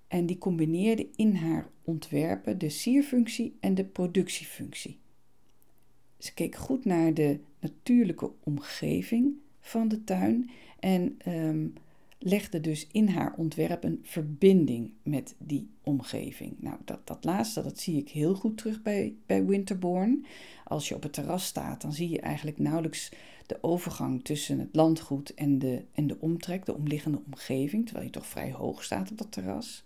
en 0.08 0.26
die 0.26 0.38
combineerde 0.38 1.08
in 1.16 1.34
haar 1.34 1.68
ontwerpen 1.82 2.58
de 2.58 2.68
sierfunctie 2.68 3.56
en 3.60 3.74
de 3.74 3.84
productiefunctie. 3.84 4.98
Ze 6.18 6.34
keek 6.34 6.54
goed 6.54 6.84
naar 6.84 7.14
de 7.14 7.38
natuurlijke 7.60 8.30
omgeving 8.42 9.34
van 9.60 9.88
de 9.88 10.04
tuin 10.04 10.50
en 10.80 11.18
um, 11.28 11.74
legde 12.24 12.60
dus 12.60 12.86
in 12.92 13.08
haar 13.08 13.34
ontwerp 13.36 13.84
een 13.84 14.00
verbinding 14.02 14.90
met 15.02 15.34
die 15.38 15.70
omgeving. 15.82 16.56
Nou, 16.58 16.76
dat, 16.84 17.06
dat 17.06 17.24
laatste, 17.24 17.62
dat 17.62 17.78
zie 17.78 17.98
ik 17.98 18.08
heel 18.08 18.34
goed 18.34 18.56
terug 18.56 18.82
bij, 18.82 19.14
bij 19.26 19.44
Winterbourne. 19.44 20.20
Als 20.64 20.88
je 20.88 20.94
op 20.94 21.02
het 21.02 21.12
terras 21.12 21.44
staat, 21.44 21.82
dan 21.82 21.92
zie 21.92 22.08
je 22.08 22.20
eigenlijk 22.20 22.58
nauwelijks 22.58 23.12
de 23.46 23.58
overgang 23.60 24.24
tussen 24.24 24.58
het 24.58 24.68
landgoed 24.72 25.34
en 25.34 25.58
de, 25.58 25.84
en 25.92 26.06
de 26.06 26.20
omtrek, 26.20 26.66
de 26.66 26.74
omliggende 26.74 27.20
omgeving, 27.26 27.84
terwijl 27.84 28.06
je 28.06 28.12
toch 28.12 28.26
vrij 28.26 28.52
hoog 28.52 28.84
staat 28.84 29.10
op 29.10 29.18
dat 29.18 29.32
terras. 29.32 29.84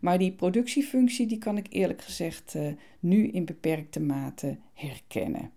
Maar 0.00 0.18
die 0.18 0.32
productiefunctie, 0.32 1.26
die 1.26 1.38
kan 1.38 1.56
ik 1.56 1.66
eerlijk 1.70 2.02
gezegd 2.02 2.54
uh, 2.54 2.72
nu 3.00 3.28
in 3.28 3.44
beperkte 3.44 4.00
mate 4.00 4.56
herkennen. 4.74 5.50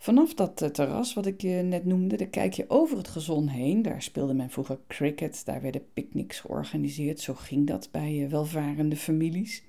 Vanaf 0.00 0.34
dat 0.34 0.62
eh, 0.62 0.68
terras 0.68 1.14
wat 1.14 1.26
ik 1.26 1.40
je 1.40 1.48
net 1.48 1.84
noemde, 1.84 2.16
daar 2.16 2.26
kijk 2.26 2.52
je 2.52 2.64
over 2.68 2.96
het 2.96 3.08
gezon 3.08 3.48
heen. 3.48 3.82
Daar 3.82 4.02
speelde 4.02 4.34
men 4.34 4.50
vroeger 4.50 4.78
cricket, 4.86 5.42
daar 5.44 5.62
werden 5.62 5.92
picknicks 5.92 6.40
georganiseerd. 6.40 7.20
Zo 7.20 7.34
ging 7.34 7.66
dat 7.66 7.88
bij 7.90 8.22
eh, 8.22 8.30
welvarende 8.30 8.96
families. 8.96 9.62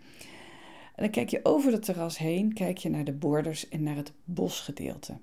En 0.95 1.03
dan 1.03 1.09
kijk 1.09 1.29
je 1.29 1.39
over 1.43 1.71
het 1.71 1.83
terras 1.83 2.17
heen, 2.17 2.53
kijk 2.53 2.77
je 2.77 2.89
naar 2.89 3.03
de 3.03 3.13
borders 3.13 3.69
en 3.69 3.83
naar 3.83 3.95
het 3.95 4.13
bosgedeelte. 4.23 5.17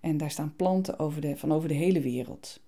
En 0.00 0.16
daar 0.16 0.30
staan 0.30 0.56
planten 0.56 0.98
over 0.98 1.20
de, 1.20 1.36
van 1.36 1.52
over 1.52 1.68
de 1.68 1.74
hele 1.74 2.00
wereld. 2.00 2.60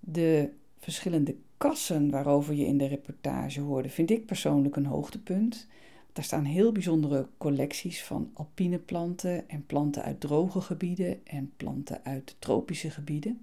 De 0.00 0.50
verschillende 0.78 1.36
kassen 1.56 2.10
waarover 2.10 2.54
je 2.54 2.66
in 2.66 2.78
de 2.78 2.86
reportage 2.86 3.60
hoorde, 3.60 3.88
vind 3.88 4.10
ik 4.10 4.26
persoonlijk 4.26 4.76
een 4.76 4.86
hoogtepunt. 4.86 5.68
Daar 6.12 6.24
staan 6.24 6.44
heel 6.44 6.72
bijzondere 6.72 7.26
collecties 7.38 8.02
van 8.02 8.30
alpine 8.34 8.78
planten 8.78 9.48
en 9.48 9.66
planten 9.66 10.02
uit 10.02 10.20
droge 10.20 10.60
gebieden 10.60 11.26
en 11.26 11.52
planten 11.56 12.00
uit 12.04 12.36
tropische 12.38 12.90
gebieden. 12.90 13.40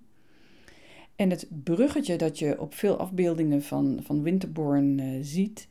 En 1.15 1.29
het 1.29 1.47
bruggetje 1.63 2.17
dat 2.17 2.39
je 2.39 2.59
op 2.61 2.73
veel 2.73 2.97
afbeeldingen 2.97 3.63
van, 3.63 3.99
van 4.03 4.21
Winterborn 4.21 4.97
uh, 4.97 5.19
ziet, 5.21 5.67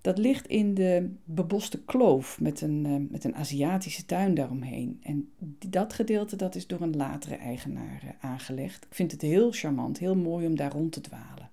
dat 0.00 0.18
ligt 0.18 0.46
in 0.46 0.74
de 0.74 1.10
beboste 1.24 1.82
kloof 1.84 2.40
met 2.40 2.60
een, 2.60 2.84
uh, 2.86 3.10
met 3.10 3.24
een 3.24 3.34
Aziatische 3.34 4.04
tuin 4.04 4.34
daaromheen. 4.34 5.00
En 5.02 5.28
dat 5.66 5.92
gedeelte 5.92 6.36
dat 6.36 6.54
is 6.54 6.66
door 6.66 6.80
een 6.80 6.96
latere 6.96 7.34
eigenaar 7.34 8.02
uh, 8.04 8.10
aangelegd. 8.20 8.84
Ik 8.84 8.94
vind 8.94 9.12
het 9.12 9.22
heel 9.22 9.52
charmant, 9.52 9.98
heel 9.98 10.16
mooi 10.16 10.46
om 10.46 10.56
daar 10.56 10.72
rond 10.72 10.92
te 10.92 11.00
dwalen. 11.00 11.45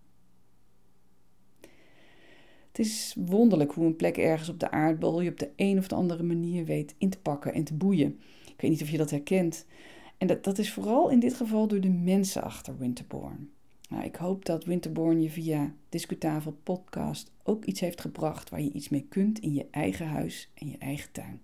Het 2.74 2.86
is 2.86 3.16
wonderlijk 3.18 3.72
hoe 3.72 3.86
een 3.86 3.96
plek 3.96 4.18
ergens 4.18 4.50
op 4.50 4.60
de 4.60 4.72
aardbol 4.72 5.22
je 5.22 5.30
op 5.30 5.40
de 5.40 5.50
een 5.56 5.78
of 5.78 5.88
de 5.88 5.96
andere 5.96 6.24
manier 6.24 6.66
weet 6.66 6.96
in 6.98 7.10
te 7.10 7.20
pakken 7.20 7.54
en 7.54 7.64
te 7.64 7.74
boeien. 7.74 8.20
Ik 8.46 8.62
weet 8.62 8.72
niet 8.72 8.82
of 8.82 8.90
je 8.90 8.98
dat 8.98 9.10
herkent. 9.10 9.66
En 10.18 10.28
dat, 10.28 10.44
dat 10.44 10.58
is 10.58 10.74
vooral 10.74 11.10
in 11.10 11.20
dit 11.20 11.34
geval 11.34 11.68
door 11.68 11.82
de 11.82 11.90
mensen 11.90 12.44
achter 12.44 12.78
Winterborn. 12.78 13.50
Nou, 13.90 14.04
ik 14.04 14.16
hoop 14.16 14.46
dat 14.46 14.66
Winterborn 14.66 15.22
je 15.22 15.30
via 15.30 15.74
Discutafel 15.90 16.58
podcast 16.64 17.32
ook 17.44 17.66
iets 17.66 17.80
heeft 17.80 18.02
gebracht 18.02 18.50
waar 18.50 18.62
je 18.62 18.72
iets 18.72 18.90
mee 18.90 19.06
kunt 19.10 19.40
in 19.40 19.54
je 19.54 19.68
eigen 19.72 20.08
huis 20.08 20.52
en 20.54 20.70
je 20.70 20.78
eigen 20.78 21.12
tuin. 21.12 21.42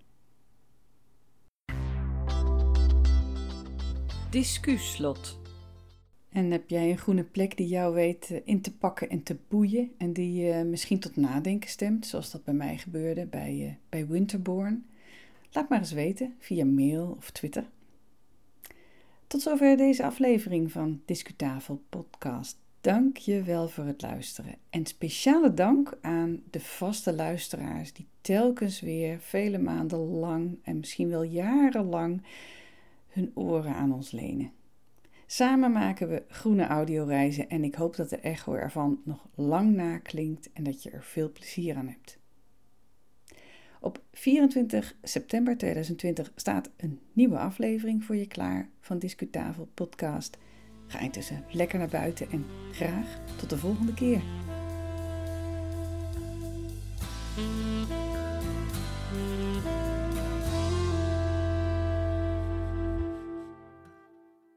Discuslot. 4.30 5.39
En 6.30 6.50
heb 6.50 6.68
jij 6.68 6.90
een 6.90 6.98
groene 6.98 7.24
plek 7.24 7.56
die 7.56 7.68
jou 7.68 7.94
weet 7.94 8.30
eh, 8.30 8.40
in 8.44 8.60
te 8.60 8.76
pakken 8.76 9.10
en 9.10 9.22
te 9.22 9.36
boeien 9.48 9.92
en 9.98 10.12
die 10.12 10.42
je 10.42 10.64
misschien 10.64 10.98
tot 10.98 11.16
nadenken 11.16 11.70
stemt, 11.70 12.06
zoals 12.06 12.30
dat 12.30 12.44
bij 12.44 12.54
mij 12.54 12.78
gebeurde 12.78 13.26
bij, 13.26 13.56
uh, 13.60 13.70
bij 13.88 14.06
Winterborn? 14.06 14.86
Laat 15.52 15.68
maar 15.68 15.78
eens 15.78 15.92
weten 15.92 16.34
via 16.38 16.64
mail 16.64 17.14
of 17.18 17.30
Twitter. 17.30 17.64
Tot 19.26 19.42
zover 19.42 19.76
deze 19.76 20.04
aflevering 20.04 20.72
van 20.72 21.00
Discutafel 21.04 21.82
Podcast. 21.88 22.58
Dank 22.80 23.16
je 23.16 23.42
wel 23.42 23.68
voor 23.68 23.84
het 23.84 24.02
luisteren. 24.02 24.54
En 24.70 24.86
speciale 24.86 25.54
dank 25.54 25.98
aan 26.00 26.42
de 26.50 26.60
vaste 26.60 27.14
luisteraars 27.14 27.92
die 27.92 28.06
telkens 28.20 28.80
weer 28.80 29.20
vele 29.20 29.58
maanden 29.58 29.98
lang 29.98 30.58
en 30.62 30.78
misschien 30.78 31.08
wel 31.08 31.22
jarenlang 31.22 32.22
hun 33.08 33.30
oren 33.34 33.74
aan 33.74 33.92
ons 33.92 34.10
lenen. 34.10 34.52
Samen 35.32 35.72
maken 35.72 36.08
we 36.08 36.22
groene 36.28 36.66
audioreizen 36.66 37.48
en 37.48 37.64
ik 37.64 37.74
hoop 37.74 37.96
dat 37.96 38.10
de 38.10 38.16
echo 38.16 38.54
ervan 38.54 39.00
nog 39.04 39.26
lang 39.34 39.74
naklinkt 39.74 40.52
en 40.52 40.62
dat 40.62 40.82
je 40.82 40.90
er 40.90 41.02
veel 41.02 41.32
plezier 41.32 41.76
aan 41.76 41.86
hebt. 41.88 42.18
Op 43.80 44.02
24 44.12 44.94
september 45.02 45.56
2020 45.56 46.32
staat 46.34 46.70
een 46.76 47.00
nieuwe 47.12 47.38
aflevering 47.38 48.04
voor 48.04 48.16
je 48.16 48.26
klaar 48.26 48.68
van 48.80 48.98
Discutafel 48.98 49.68
Podcast. 49.74 50.38
Ga 50.86 50.98
intussen 50.98 51.44
lekker 51.50 51.78
naar 51.78 51.88
buiten 51.88 52.30
en 52.30 52.44
graag 52.72 53.18
tot 53.36 53.50
de 53.50 53.58
volgende 53.58 53.94
keer. 53.94 54.22